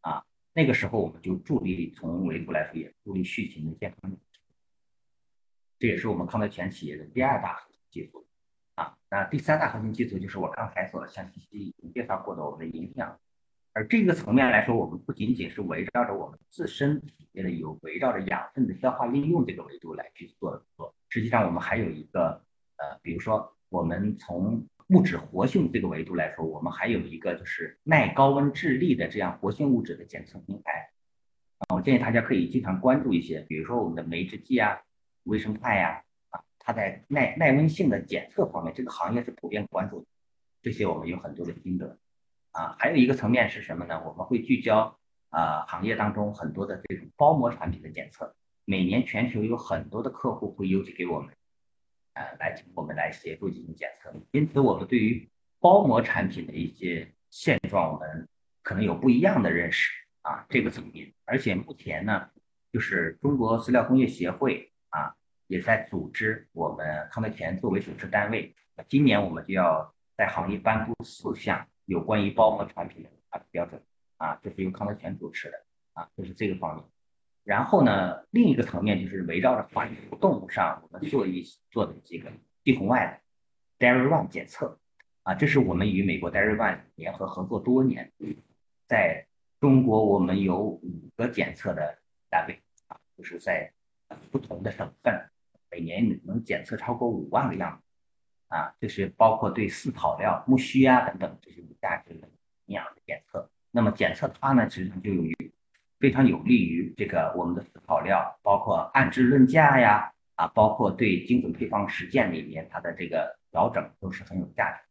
[0.01, 0.25] 啊。
[0.55, 4.17] 那个时候我们就助力从维度来说，也助力畜禽的健康。
[5.79, 8.27] 这也是我们康德全企业的第二大技术
[8.75, 8.97] 啊。
[9.11, 13.19] 那第三大核心技术就是我刚才所向西西已经介绍过的我们的营养。
[13.75, 22.43] 而这个层面来说，我们不仅仅是围绕着我们自身体内的有围绕着养分的消化利用这个维度来去做的工作，实际上我们还有一个
[22.77, 30.91] 呃，比如说我们从物质活性这个维度来说，我们还有一个就是耐高温智力的这样活性物质的检测平台
[31.57, 34.83] 啊，我建议大家可以经常关注一些，比如说我们的酶制剂啊、
[35.23, 36.05] 微生态呀，
[36.65, 40.07] 它在耐耐温性的检测方面，这个行业是普遍关注的，
[40.63, 41.99] 这些我们有很多的心得。
[42.53, 44.03] 啊，还有一个层面是什么呢？
[44.07, 44.99] 我们会聚焦
[45.31, 48.35] 啊，行业当中很多的这种包膜产品的检测。
[48.65, 51.35] 每年全球有很多的客户会邮寄给我们，
[52.13, 54.13] 呃，来请我们来协助进行检测。
[54.31, 58.29] 因此，我们对于包膜产品的一些现状，我们
[58.63, 61.13] 可能有不一样的认识啊，这个层面。
[61.25, 62.29] 而且目前呢，
[62.71, 65.17] 就是中国饲料工业协会啊，
[65.53, 68.55] 也在组织我们康德全作为主持单位，
[68.89, 71.69] 今年我们就要在行业颁布四项。
[71.85, 73.11] 有关于包膜产品的
[73.51, 73.79] 标准。
[74.17, 75.63] 啊，这是由康德全主持的。
[75.93, 76.83] 啊，就是这个方面。
[77.45, 82.33] 然后呢，另一个层面就是围绕着繁育动物上，我们做一做的这个
[82.65, 83.21] 地红外
[83.79, 83.87] 的。
[83.87, 84.79] Dairy One 检测。
[85.25, 88.11] 啊，这是我们与美国 Dairy One 联合合作多年，
[88.89, 89.27] 在
[89.61, 91.99] 中国我们有五个检测的
[92.31, 92.59] 单位。
[92.87, 93.71] 啊，就是在
[94.31, 95.29] 不同的省份，
[95.73, 97.83] 每年能检测超过五万个样本。
[98.59, 102.29] 啊，就是包括对饲草料、苜蓿啊等等这些有价值的
[102.67, 103.51] 营养的检测。
[103.71, 105.25] 那么检测它呢，实际上就有
[105.99, 114.85] 非常有利于这个我们的饲草料，包括按质论价呀，啊，包括对精准配方实践里面它的这个调整都是很有价值。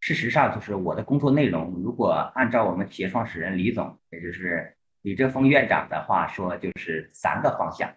[0.00, 7.90] 事实上，就是我的工作内容，如果按照我们企业创始人李总，也就是李哲峰院长的话说，就是三个方向。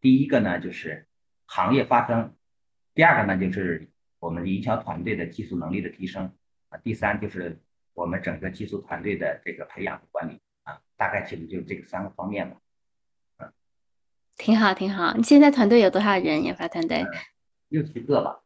[0.00, 1.07] 第一个呢，就是
[1.48, 2.30] 行业发生；
[2.94, 3.90] 第二个呢，就是。
[4.20, 6.32] 我们营销团队的技术能力的提升
[6.70, 7.56] 啊，第三就是
[7.94, 12.56] 我们整个技术团队的这个培养和管理啊，大概其实就这个三个方面吧。
[13.38, 13.52] 嗯，
[14.36, 15.14] 挺好，挺好。
[15.14, 16.42] 你现在团队有多少人？
[16.42, 17.06] 研发团队？
[17.68, 18.40] 六七个吧。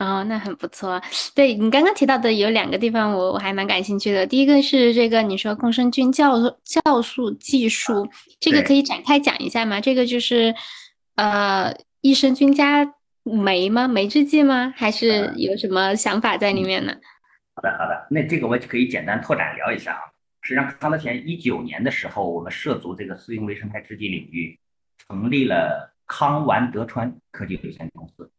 [0.00, 1.00] 哦，那很不错。
[1.34, 4.26] 对你刚刚提到的有两个地方，我我还蛮感兴趣的。
[4.26, 8.06] 第一个是这个你说共生菌酵酵素技术，
[8.38, 9.80] 这个可以展开讲一下吗？
[9.80, 10.54] 这个就是
[11.14, 12.94] 呃益生菌加。
[13.28, 13.88] 酶吗？
[13.88, 14.72] 酶制剂吗？
[14.76, 16.94] 还是有什么想法在里面呢？
[17.56, 20.02] 好的，好的，那这个我就可以简单拓展聊一下啊。
[20.42, 24.56] 实际上，康德全一九年的时候，我们涉足这个私营微生态制剂领域，
[25.08, 28.30] 成立了康丸德川科技有限公司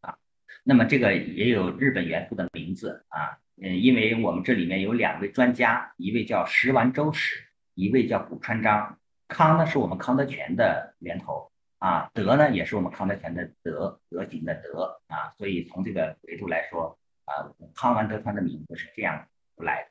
[0.00, 0.16] 啊。
[0.64, 7.44] 那么这个也有日本元素的名字啊，嗯，因为我们这里面有两位专家，一位叫石丸周史，
[7.74, 8.98] 一位叫古川章。
[9.28, 11.51] 康呢是我们康德全的源头。
[11.82, 19.88] 啊，德呢也是我们康德全的德，德行的德啊，所以从这个维度来说啊，康完德川的名字是这样来的。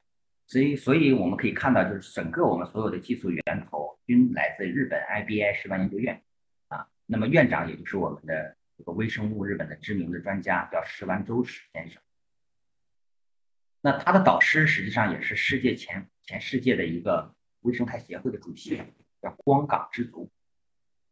[0.48, 6.24] 所以，所以我们可以看到，就是整个我们所有的技术源头均来自日本 IBI 石万研究院
[6.70, 6.88] 啊。
[7.06, 12.02] 那么院长也就是我们的这个微生物日本的知名的专家，叫石丸周史先生。
[13.82, 18.82] 那他的导师实际上也是世界前前世界的一个微生态协会的主席，
[19.22, 20.32] 叫光冈之足。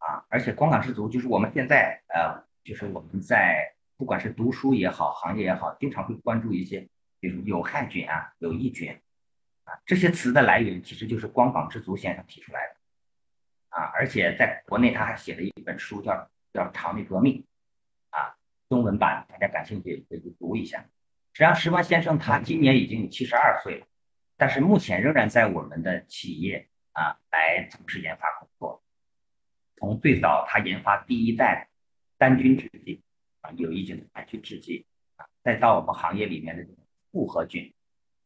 [0.09, 6.89] 啊，而且光杆之足，就是我们现在呃，就是我们在不管是读书也好，行业也好，经常会关注一些，
[7.19, 8.91] 比如有害菌啊、有益菌
[9.65, 12.75] 啊这些词的来源，其实就是光杆之足先生提出来的
[13.77, 13.83] 啊。
[13.93, 17.45] 而且在国内他还写了一本书，叫叫《肠胃革命》
[18.17, 18.35] 啊，
[18.67, 20.79] 中文版大家感兴趣可以读一下。
[21.33, 23.85] 实际上，石万先生他今年已经七十二岁了
[24.37, 28.83] 但是目前仍然在我们的企业啊来从事研发工作。
[29.79, 31.69] 从最早他研发第一代
[32.17, 33.01] 单菌制剂
[33.41, 36.65] 啊，有益菌的单菌制剂啊，再到我们行业里面的
[37.11, 37.73] 复合菌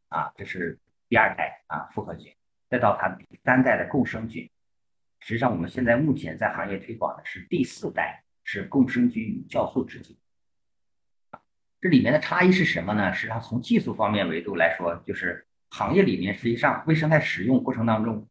[0.10, 2.34] 啊，这是第二代啊复合菌，
[2.70, 4.50] 再到它第三代的共生菌。
[5.20, 10.18] 实际上，我们现在目前在行业推广的是第四代，是共生菌与酵素制剂。
[11.80, 13.14] 这里面的差异是什么呢？
[13.14, 18.28] 实际上，从技术方面维度来说，就是行业里面实际上微生态使用过程当中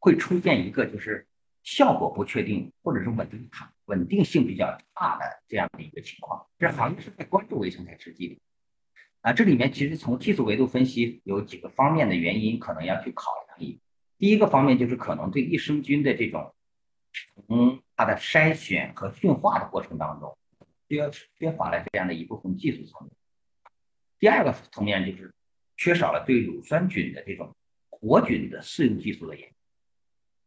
[0.00, 1.26] 会出现一个就是
[1.62, 6.46] 效果不确定，或者是稳定差、稳定性比较差的这样的一个情况。
[6.58, 8.40] 这行业是在关注微生态制剂的
[9.20, 9.32] 啊。
[9.32, 13.60] 这里面其实从技术维度分析有几个方面的原因，可能要去考量。
[13.60, 13.78] 一
[14.18, 16.54] 第一个方面就是可能对益生菌的这种
[17.46, 20.36] 从它的筛选和驯化的过程当中。
[20.90, 23.10] 缺缺乏了这样的一部分技术层面。
[24.18, 25.30] 第二个层面就是
[25.76, 27.54] 缺少了对乳酸菌的这种
[27.90, 29.54] 活菌的适用技术的研究。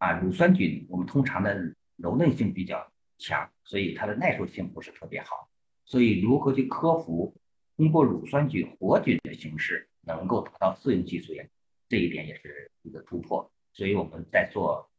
[0.02, 1.56] 啊，乳酸菌我们通常的
[1.96, 5.48] 柔韧性比较强，所以它的耐受性不是特别好。
[5.86, 7.36] 所以如何去克服
[7.78, 11.52] 通过乳酸菌活菌的形式能够达到自用技术研究，
[11.88, 13.48] 这一点也是一个突破。
[13.74, 14.90] 所以我们在做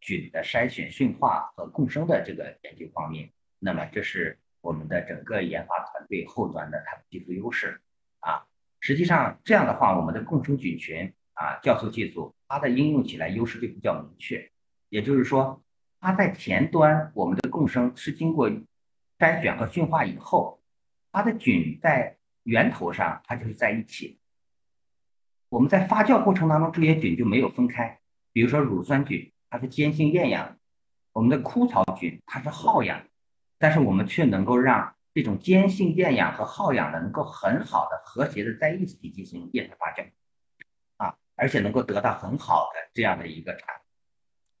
[0.00, 3.30] 菌的筛选、驯化和共生的这个研究方面。
[3.60, 7.80] 那么这是我们的整个研发团队后端的它的技术优势
[8.18, 8.48] 啊。
[8.80, 14.50] 实际上这样的话，我们的共生菌群啊酵素技术，它的应用起来优势就比较明确。
[14.88, 15.62] 也就是说，
[16.00, 18.50] 它在前端我们的共生是经过
[19.18, 20.60] 筛选和驯化以后，
[21.10, 24.18] 它的菌在源头上它就是在一起。
[25.48, 28.00] 我们在发酵过程当中，这些菌就没有分开。
[28.32, 30.56] 比如说乳酸菌，它是间性厌氧；
[31.12, 33.02] 我们的枯草菌，它是耗氧。
[33.58, 40.04] 但是我们却能够让这种间性厌氧和耗氧的能够很好的和谐的在一起进行液态发酵，
[41.42, 43.74] 而且能够得到很好的这样的一个产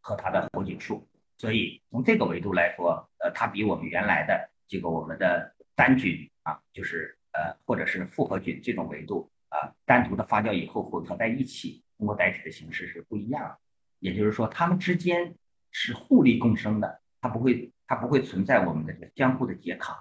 [0.00, 1.08] 和它的活菌数。
[1.38, 13.58] 所以从这个维度来说，呃，它比我们原来的这个我们的单菌啊，就是呃或者是复合菌这种维度啊，单独的发酵以后混合在一起，通过载体的形式是不一样的。
[14.00, 15.36] 也就是说，它们之间
[15.70, 17.72] 是互利共生的，它不会。
[17.84, 19.94] 它不会存在我们的这个相互的拮抗，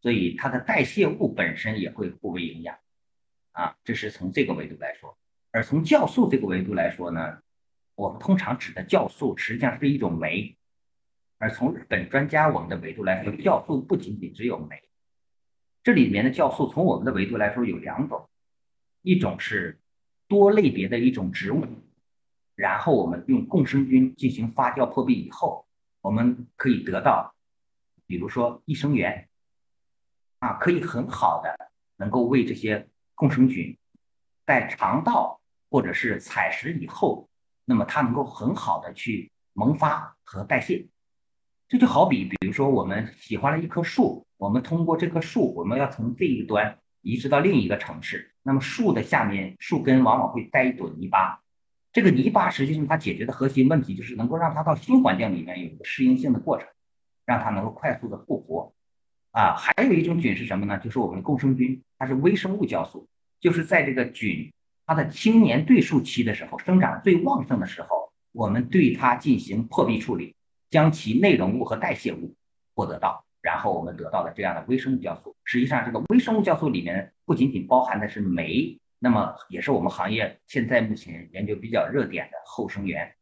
[0.00, 2.74] 所以它的代谢物本身也会互为营养，
[3.52, 5.14] 啊，这是从这个维度来说。
[5.54, 7.38] 而从酵素这个维度来说呢，
[7.94, 10.56] 我们通常指的酵素实际上是一种酶，
[11.38, 14.82] 而从日本专家我们的维度来说，酵素不仅仅只有酶，
[15.84, 18.28] 这里面的酵素从我们的维度来说有两种，
[19.02, 19.78] 一种是
[20.26, 21.64] 多类别的一种植物，
[22.56, 25.68] 然后我们用共生菌进行发酵破壁以后，
[26.00, 27.32] 我们可以得到。
[28.08, 29.28] 比如说益生元，
[30.40, 33.78] 啊，可以很好的能够为这些共生菌
[34.44, 35.40] 在肠道
[35.74, 37.28] 或者是采食以后，
[37.64, 40.86] 那么它能够很好的去萌发和代谢。
[41.66, 51.42] 这就好比，比如说我们喜欢了一棵树，我们通过这棵树，我们要从这一端移植到另一个城市，那么树的下面树根往往会带一朵泥巴，
[51.92, 56.68] 这个泥巴实际上它解决的核心问题就是能够让它到新环境里面有一个适应性的过程。
[57.26, 58.72] 让它能够快速的复活，
[59.32, 60.78] 啊，还有一种菌是什么呢？
[60.78, 63.08] 就是我们的共生菌，它是微生物酵素，
[63.40, 64.52] 就是在这个菌
[64.86, 70.34] 它的青年对数期的时候，生长最旺盛的时候，我们对它进行破壁处理，
[70.70, 72.34] 将其内容物和代谢物
[72.74, 75.34] 获得到，然后我们得到的这样的微生物酵素。
[75.44, 83.14] 实际上，这个微生物酵素里面不仅仅包含的是酶，那么也是我们行业现在目前研究比较热点的后生元，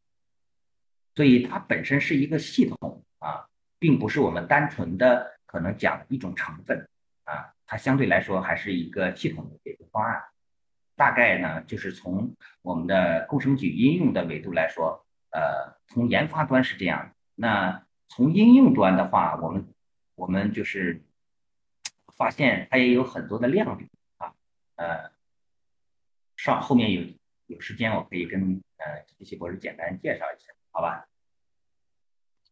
[1.14, 3.46] 所以它本身是一个系统啊。
[3.82, 6.88] 并不是我们单纯的可能讲一种成分
[7.24, 10.22] 啊，它相对来说还是一个系统的解决方案。
[10.97, 17.14] 大概呢，就是从我们的共生菌应用的维度来说，呃，从研发端是这样。
[17.34, 19.66] 那从应用端的话，我们
[20.14, 21.03] 我们就是
[22.16, 23.88] 发现它也有很多的亮点
[24.18, 24.34] 啊。
[24.76, 25.11] 呃，
[26.36, 27.03] 上后面有
[27.47, 31.09] 有时间，我可以跟呃这些博士简单介绍一下，好吧？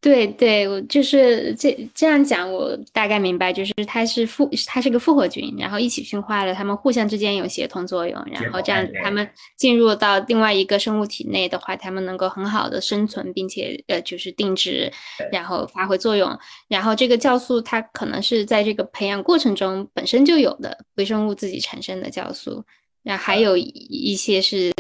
[0.03, 14.91] 对对，我就是这这样讲，我大概明白，就是它是复，它是个复合菌，然后一起驯化了，它们互相之间有协同作用，然后这样它们进入到另外一个生物体内的话，它们能够很好的生存，并且呃就是定植，
[15.31, 16.35] 然后发挥作用。
[16.67, 22.65] 然后这个酵素它可能是在这个培养过程中本身就有的微生物自己产生的酵素，
[23.03, 24.73] 然后还有一些是，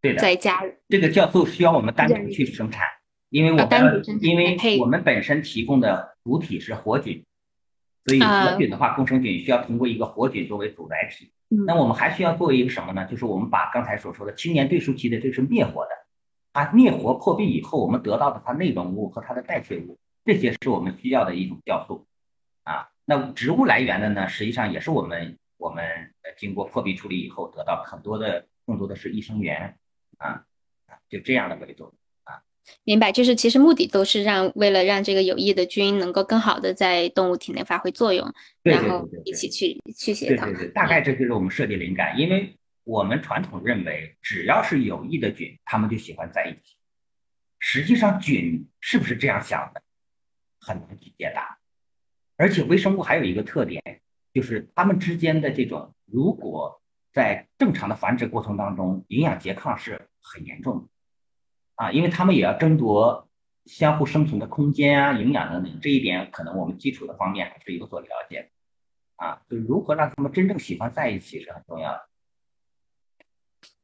[0.00, 2.84] 对的，在加这个酵素需要我们单独去生产。
[3.30, 7.24] 因为我们因为我们本身提供的主体是活菌，
[8.04, 11.30] 所以活菌的话，共生菌需要通过一个活菌作为主载体，
[11.66, 13.06] 那我们还需要做一个什么呢？
[13.06, 15.90] 就是我们把刚才所说的青年对树期的这是灭活的，
[16.52, 22.06] 它灭活破壁以后，我们得到的它内容物和它的代谢物，这些是我们需要的一种酵素
[22.64, 22.88] 啊。
[23.04, 25.84] 那植物来源的呢，实际上也是我们我们
[26.38, 29.76] 经过破壁处理以后得到很多的，更多的是益生元
[30.16, 30.44] 啊，
[31.10, 31.92] 就这样的维度。
[32.84, 40.44] 明白，就是其实目的都是让为了让这个有益的菌能够更好的在动物体内发挥作用，然后一起去去协调。
[40.46, 46.76] 对对对，大概这就是我们设计灵感，因为我们传统认为只要是有益的菌，它们就喜欢在一起。
[47.58, 49.82] 实际上菌是不是这样想的，
[50.60, 51.58] 很难去解答。
[52.36, 53.82] 而且微生物还有一个特点，
[54.32, 56.80] 就是它们之间的这种，如果
[57.12, 60.88] 在正常的繁殖过程当中，营养拮抗是很严重的。
[61.78, 63.28] 啊，因为他们也要争夺
[63.66, 68.48] 相互生存的空间啊，营养等等，这一点可能我们基础的方面还是有所了解的。
[69.24, 72.00] 啊，就如何让他们真正喜欢在一起是很重要的。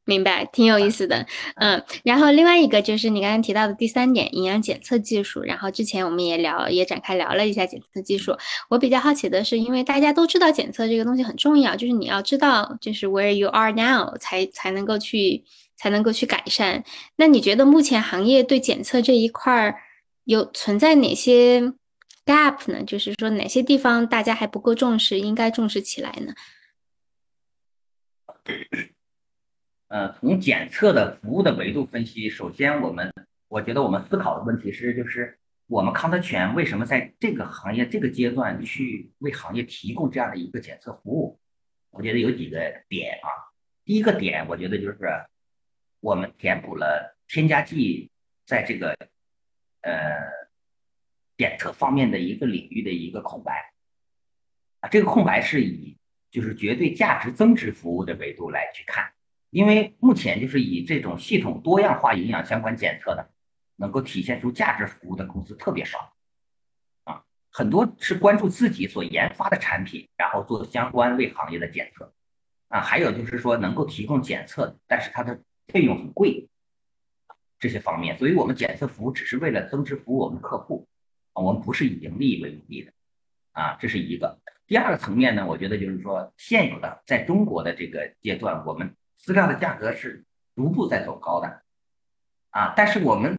[0.03, 1.25] 明白，挺有意思的。
[1.55, 5.41] 嗯，然后另外一个就是你刚刚提到的第三点，营养检测技术。
[5.41, 8.35] 然后之前我们也聊，也展开聊了一下检测技术。
[8.69, 15.43] 我比较好奇的是，因为大家都知道检测这个东西很重要，就是你要知道，就是 where you are now 才才能够去。
[15.77, 16.83] 才能够去改善。
[17.17, 19.81] 那你觉得目前行业对检测这一块儿
[20.23, 21.73] 有存在哪些
[22.25, 22.83] gap 呢？
[22.83, 26.33] 就是说哪些地方大家还不够重视，应该重视起来呢？
[29.87, 33.13] 呃，从检测的服务的维度分析，首先我们
[33.47, 41.39] 我觉得我们思考的问题是，就是我们康德全为什么在这个行业这个阶段去为行业提供这样的一个检测服务？
[41.91, 42.57] 我觉得有几个
[42.89, 43.29] 点啊。
[43.83, 44.97] 第一个点，我觉得就是。
[46.05, 48.11] 我们填补了添加剂
[48.45, 48.95] 在这个
[49.81, 49.91] 呃
[51.35, 53.73] 检测方面的一个领域的一个空白。
[54.81, 55.97] 啊，这个空白是以
[56.29, 59.13] 就是绝对价值增值服务的维度来去看，
[59.49, 63.31] 因为目前就是以这种系统多样化营养相关检测的，
[63.77, 66.13] 能够体现出价值服务的公司特别少。
[67.05, 72.13] 啊，很多是关注自己所研发的产品，然后做相关为行业的检测。
[72.67, 76.47] 啊，还有就是说能够提供检测，但是它的费用很贵，
[77.59, 80.87] 这些方面，所以我们检测服务只是为了增值服务我们客户，
[81.33, 82.93] 我们不是以盈利为目的的，
[83.51, 84.39] 啊，这是一个。
[84.67, 90.23] 第二个层面呢，我觉得就是说，现有的在中国的这个阶段，我们饲料的价格是
[90.55, 91.63] 逐步在走高的，
[92.51, 93.37] 啊，但是我们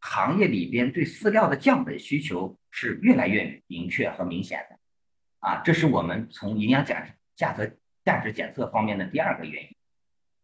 [0.00, 4.78] 行业里边对饲料的降本需求是越来越明确和明显的，
[5.38, 7.06] 啊，这是我们从营养价
[7.36, 7.70] 价格
[8.04, 9.76] 价值检测方面的第二个原因，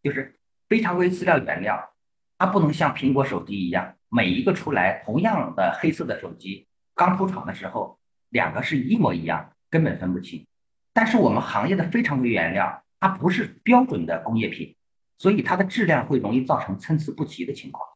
[0.03, 0.33] 就是。
[0.69, 1.93] 非常规饲料原料，
[2.39, 7.99] 它不能像苹果手机一样，每一个出来同样的黑色的手机，刚出厂的时候，
[8.31, 10.47] 两个是一模一样，根本分不清。
[10.93, 14.75] 但是我们行业的非常规原料，它不是标准的工业品，
[15.19, 17.87] 所以它的质量会容易造成参差不齐的情况。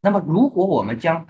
[0.00, 1.26] 那么，如果我们将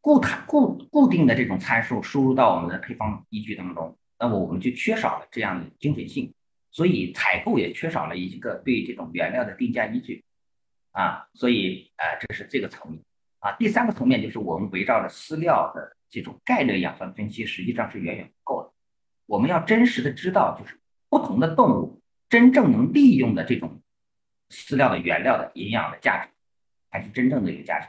[0.00, 6.32] 固态固固定的这种参数输入到我们的配方依据当中，那么我们就缺少了这样的精准性。
[6.72, 10.24] 所以采购也缺少了一个对这种原料的定价依据，
[10.92, 13.02] 啊，所以呃，这是这个层面
[13.40, 13.52] 啊。
[13.58, 18.72] 第三个层面就是我们围绕着饲料的这种概率养分分析，实际上是远远不够的。
[19.26, 23.82] 我们要真实的知道，就是不同的动物真正能利用的这种
[24.48, 26.30] 饲料的原料的营养的价值，
[26.90, 27.88] 才是真正的有价值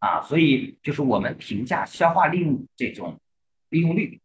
[0.00, 0.22] 啊。
[0.22, 3.20] 所以就是我们评价消化利用这种
[3.68, 4.20] 利用率。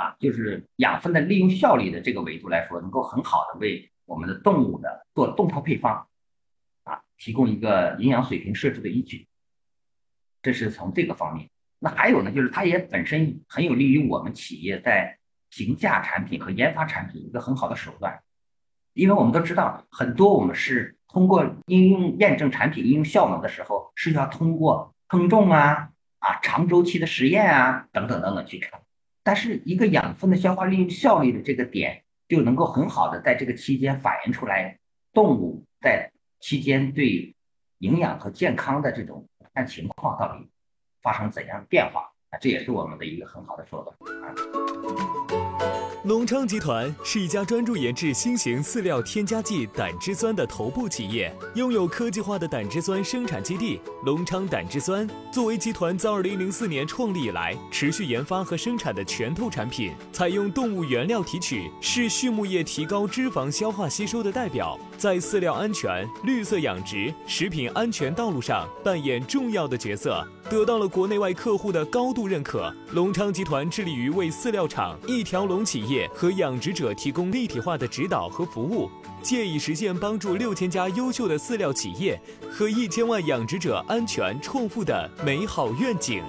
[0.00, 6.08] 啊，就是养分的利用效率的这个维度来说，能够很好的为我们的动物的做动态配方，
[6.84, 9.28] 啊，提供一个营养水平设置的依据。
[10.40, 11.50] 这是从这个方面。
[11.78, 15.18] 那还有呢，就是它也本身很有利于我们企业在
[15.50, 18.22] 评价产品和研发产品一个很好的手段。
[18.94, 25.90] 因为我们都知道，很多我们是通过应用验证产品应用效能的时候，是要通过称重啊、
[26.20, 28.80] 啊长周期的实验啊等等等等去看。
[29.30, 34.76] 它是一个养分的消化利用效率的这个点，就能够很好的在这个期间反映出来
[35.12, 36.10] 动物在
[36.40, 37.32] 期间对
[37.78, 40.50] 营养和健康的这种看情况到底
[41.00, 45.39] 发生怎样的变化啊，这也是我们的一个很好的手段啊。
[46.04, 53.78] 隆昌集团是一家专注研制新型饲料添加剂胆汁酸的头部企业，拥有科技化的胆汁酸生产基地。
[54.06, 72.70] 隆昌胆汁酸作为集团自2004年创立以来持续研发和生产的拳头产品，采用动物原料提取，是畜牧业提高脂肪消化吸收的代表，在饲料安全、绿色养殖、食品安全道路上扮演重要的角色，得到了国内外客户的高度认可。
[72.92, 78.90] 隆昌集团致力于为饲料厂、一条龙企业和养殖者提供立体化的指导和服务。
[79.22, 82.20] 借以实现帮助六千家优秀的饲料企业
[82.50, 86.22] 和一千万养殖者安全创富的美好愿景。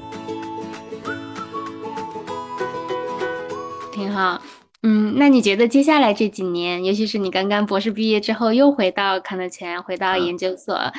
[3.91, 4.41] 挺好，
[4.83, 10.91] 嗯，那你觉得接下来这几年，尤其是你刚刚博士毕业之后又回到康德前，回到研究所，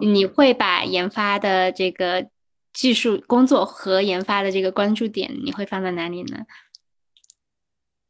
[0.00, 2.28] 你会把研发的这个
[2.72, 6.44] 技术工作和研发的这个关注点，你会放在哪里呢？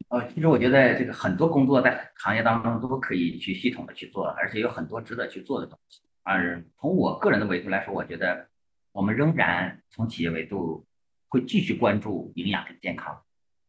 [0.08, 6.00] 呃，其实我觉得这个很多工作在行业当中都可以去系统的去做，而且有很多值得去做的东西。
[6.22, 8.48] 而从我个人的维度来说，我觉得
[8.92, 10.86] 我们仍然从企业维度
[11.28, 13.20] 会继续关注营养跟健康，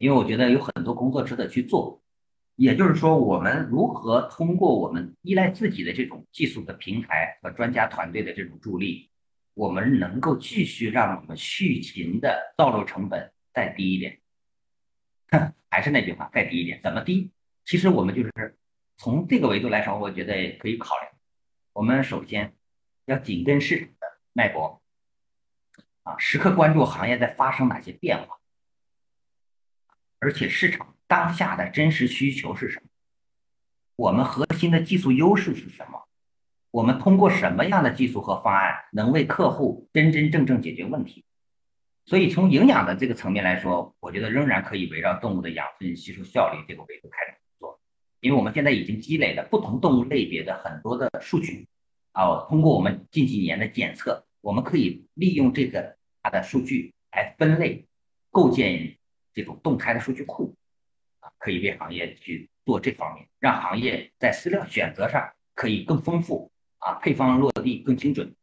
[0.01, 2.01] 因为我觉得有很多工作值得去做。
[2.55, 9.09] 也就是说，我们如何通过我们依赖自己的这种技术的平台和专家团队的这种助力，
[9.53, 14.19] 我们能够继续让我们畜禽的造肉成本再低一点。
[15.29, 17.31] 哼 还是那句话，再低一点，怎么低？
[17.63, 18.57] 其实我们就是
[18.97, 21.17] 从这个维度来说，我觉得可以考虑。
[21.73, 22.53] 我们首先
[23.05, 24.81] 要紧跟市场的脉搏，
[26.03, 28.40] 啊，时刻关注行业在发生哪些变化，
[30.21, 32.87] 而且市场当下的真实需求是什么？
[33.95, 36.07] 我们核心的技术优势是什么？
[36.69, 41.25] 我们通过什么样的技术和方案能为客户真真正正解决问题？
[42.05, 47.79] 所以从营养的这个层面来说，我觉得仍然可以围绕动物的养分吸收效率这个维度开展工作，
[48.19, 51.67] 因为我们现在已经积累了不同动物类别的很多的数据，
[52.11, 57.87] 啊，通过我们近几年的检测，我们可以利用这个它的数据来分类，
[58.29, 58.97] 构建
[59.33, 60.55] 这种动态的数据库，
[61.19, 68.35] 啊，可以为行业去做这方面，让行业在饲料选择上可以更丰富，啊，配方落地更精准，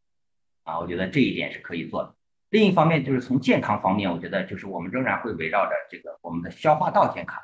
[0.63, 2.15] 啊，我觉得这一点是可以做的。
[2.49, 7.39] 另一方面，就是从健康方面，我觉得就是我们仍然会围绕着这个我们的消化道健康，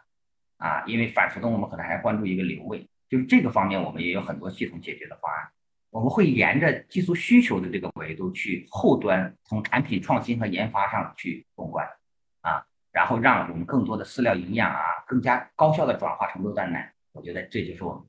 [0.57, 5.51] 啊，因为反刍动物我们可能还关注一个瘤胃，就是这个方面我们也有很多系统解决的方案。
[5.91, 11.87] 我们会沿着技术需求的这个维度去后端从产品创新和研发上去攻关，
[12.41, 12.65] 啊，
[12.95, 16.93] 然后让我们更多的饲料营养啊更加高效的转化成肉蛋奶。
[17.11, 18.01] 我觉得这就是我们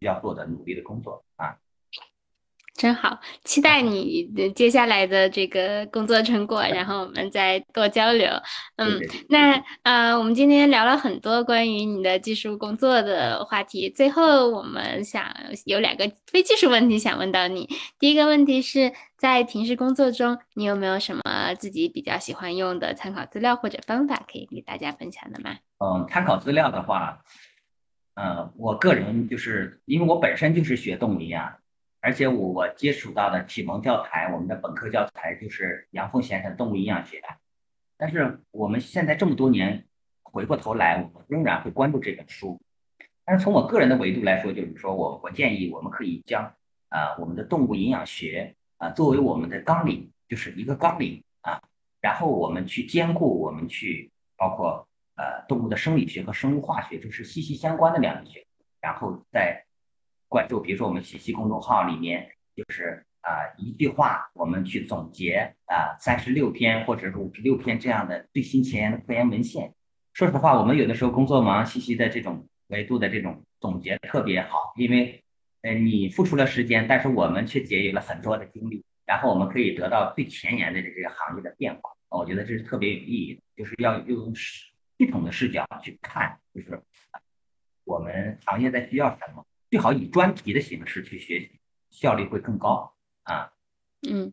[0.00, 1.58] 需要做的努力的工作啊。
[2.76, 8.28] 真好，期待你接下来的这个工作成果，然后我们再多交流。
[8.76, 9.00] 嗯，
[9.30, 15.24] 那呃，我们今天聊了很多关于你的技术工作的话题，最后我们想
[15.64, 17.66] 有两个非技术问题想问到你。
[17.98, 25.56] 第一个问题是在平时工作中，你有没有什么自己比较喜欢用的参考资料或者方法可以给大家分享的吗？
[25.78, 27.22] 嗯，参考资料的话，
[28.16, 31.50] 呃，我个人就是因为我本身就是学动物营养。
[32.06, 37.18] 而且我我接触到的启蒙教材，我们的本科教材就是杨凤先生《动物营养学》。
[37.96, 39.84] 但是我们现在这么多年
[40.22, 42.62] 回过头来，我们仍然会关注这本书。
[43.24, 46.44] 但是从我个人的维度来说，就是说我我建议我们可以将
[46.90, 51.60] 啊我们的动物营养学啊作为我们的纲领，就是一个纲领啊，
[52.00, 54.86] 然后我们去兼顾我们去包括
[55.16, 58.46] 呃动物的生理学和生物化学，这是息息相关的两个学，
[58.80, 59.65] 然后再。
[60.36, 69.72] 关注，比如说我们喜西公众号里面，就是啊一句话，我们去总结啊三十六篇或者是五十六篇这样的最新前沿的科研文献。
[70.12, 75.24] 说实话，我们有的时候工作忙，西西的这种维度的这种总结特别好，因为
[75.62, 81.80] 呃你付出了时间，但是我们却节约了很多的精力，然后我们可以得到最前沿的这个行业的变化。
[82.10, 86.78] 我觉得这是特别有意义的，就是要用系统的视角去看，就是
[87.84, 89.42] 我们行业在需要什么。
[89.76, 91.50] 最好以专题的形式去学习，
[91.90, 93.50] 效率会更高啊。
[94.08, 94.32] 嗯，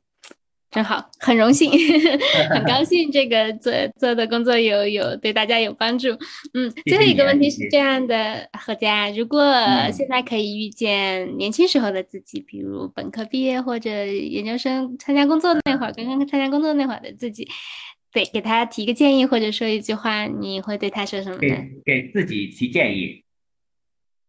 [0.72, 1.70] 真好，很荣幸，
[2.50, 6.08] 很高兴这个做做的工作有有对大家有帮助。
[6.54, 9.44] 嗯，最后一个问题是这样的，何佳，如果
[9.92, 17.50] 现在可以遇见年轻时候的自己，比如本科毕业或者研究生参加工作那会儿，刚刚参加工作那会儿的自己，
[18.14, 21.42] 对，给他提个建议或者说一句话，你会对他说什么呢？
[21.86, 23.23] 给给自己提建议。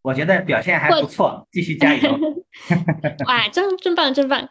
[0.05, 2.11] 我觉得表现还不错，继续加油！
[3.27, 4.47] 哇，真真棒，真棒！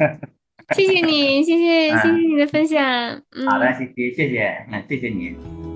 [0.74, 2.82] 谢谢你，谢谢谢谢你的分享。
[3.50, 5.73] 好的，谢谢谢谢，嗯，谢谢你。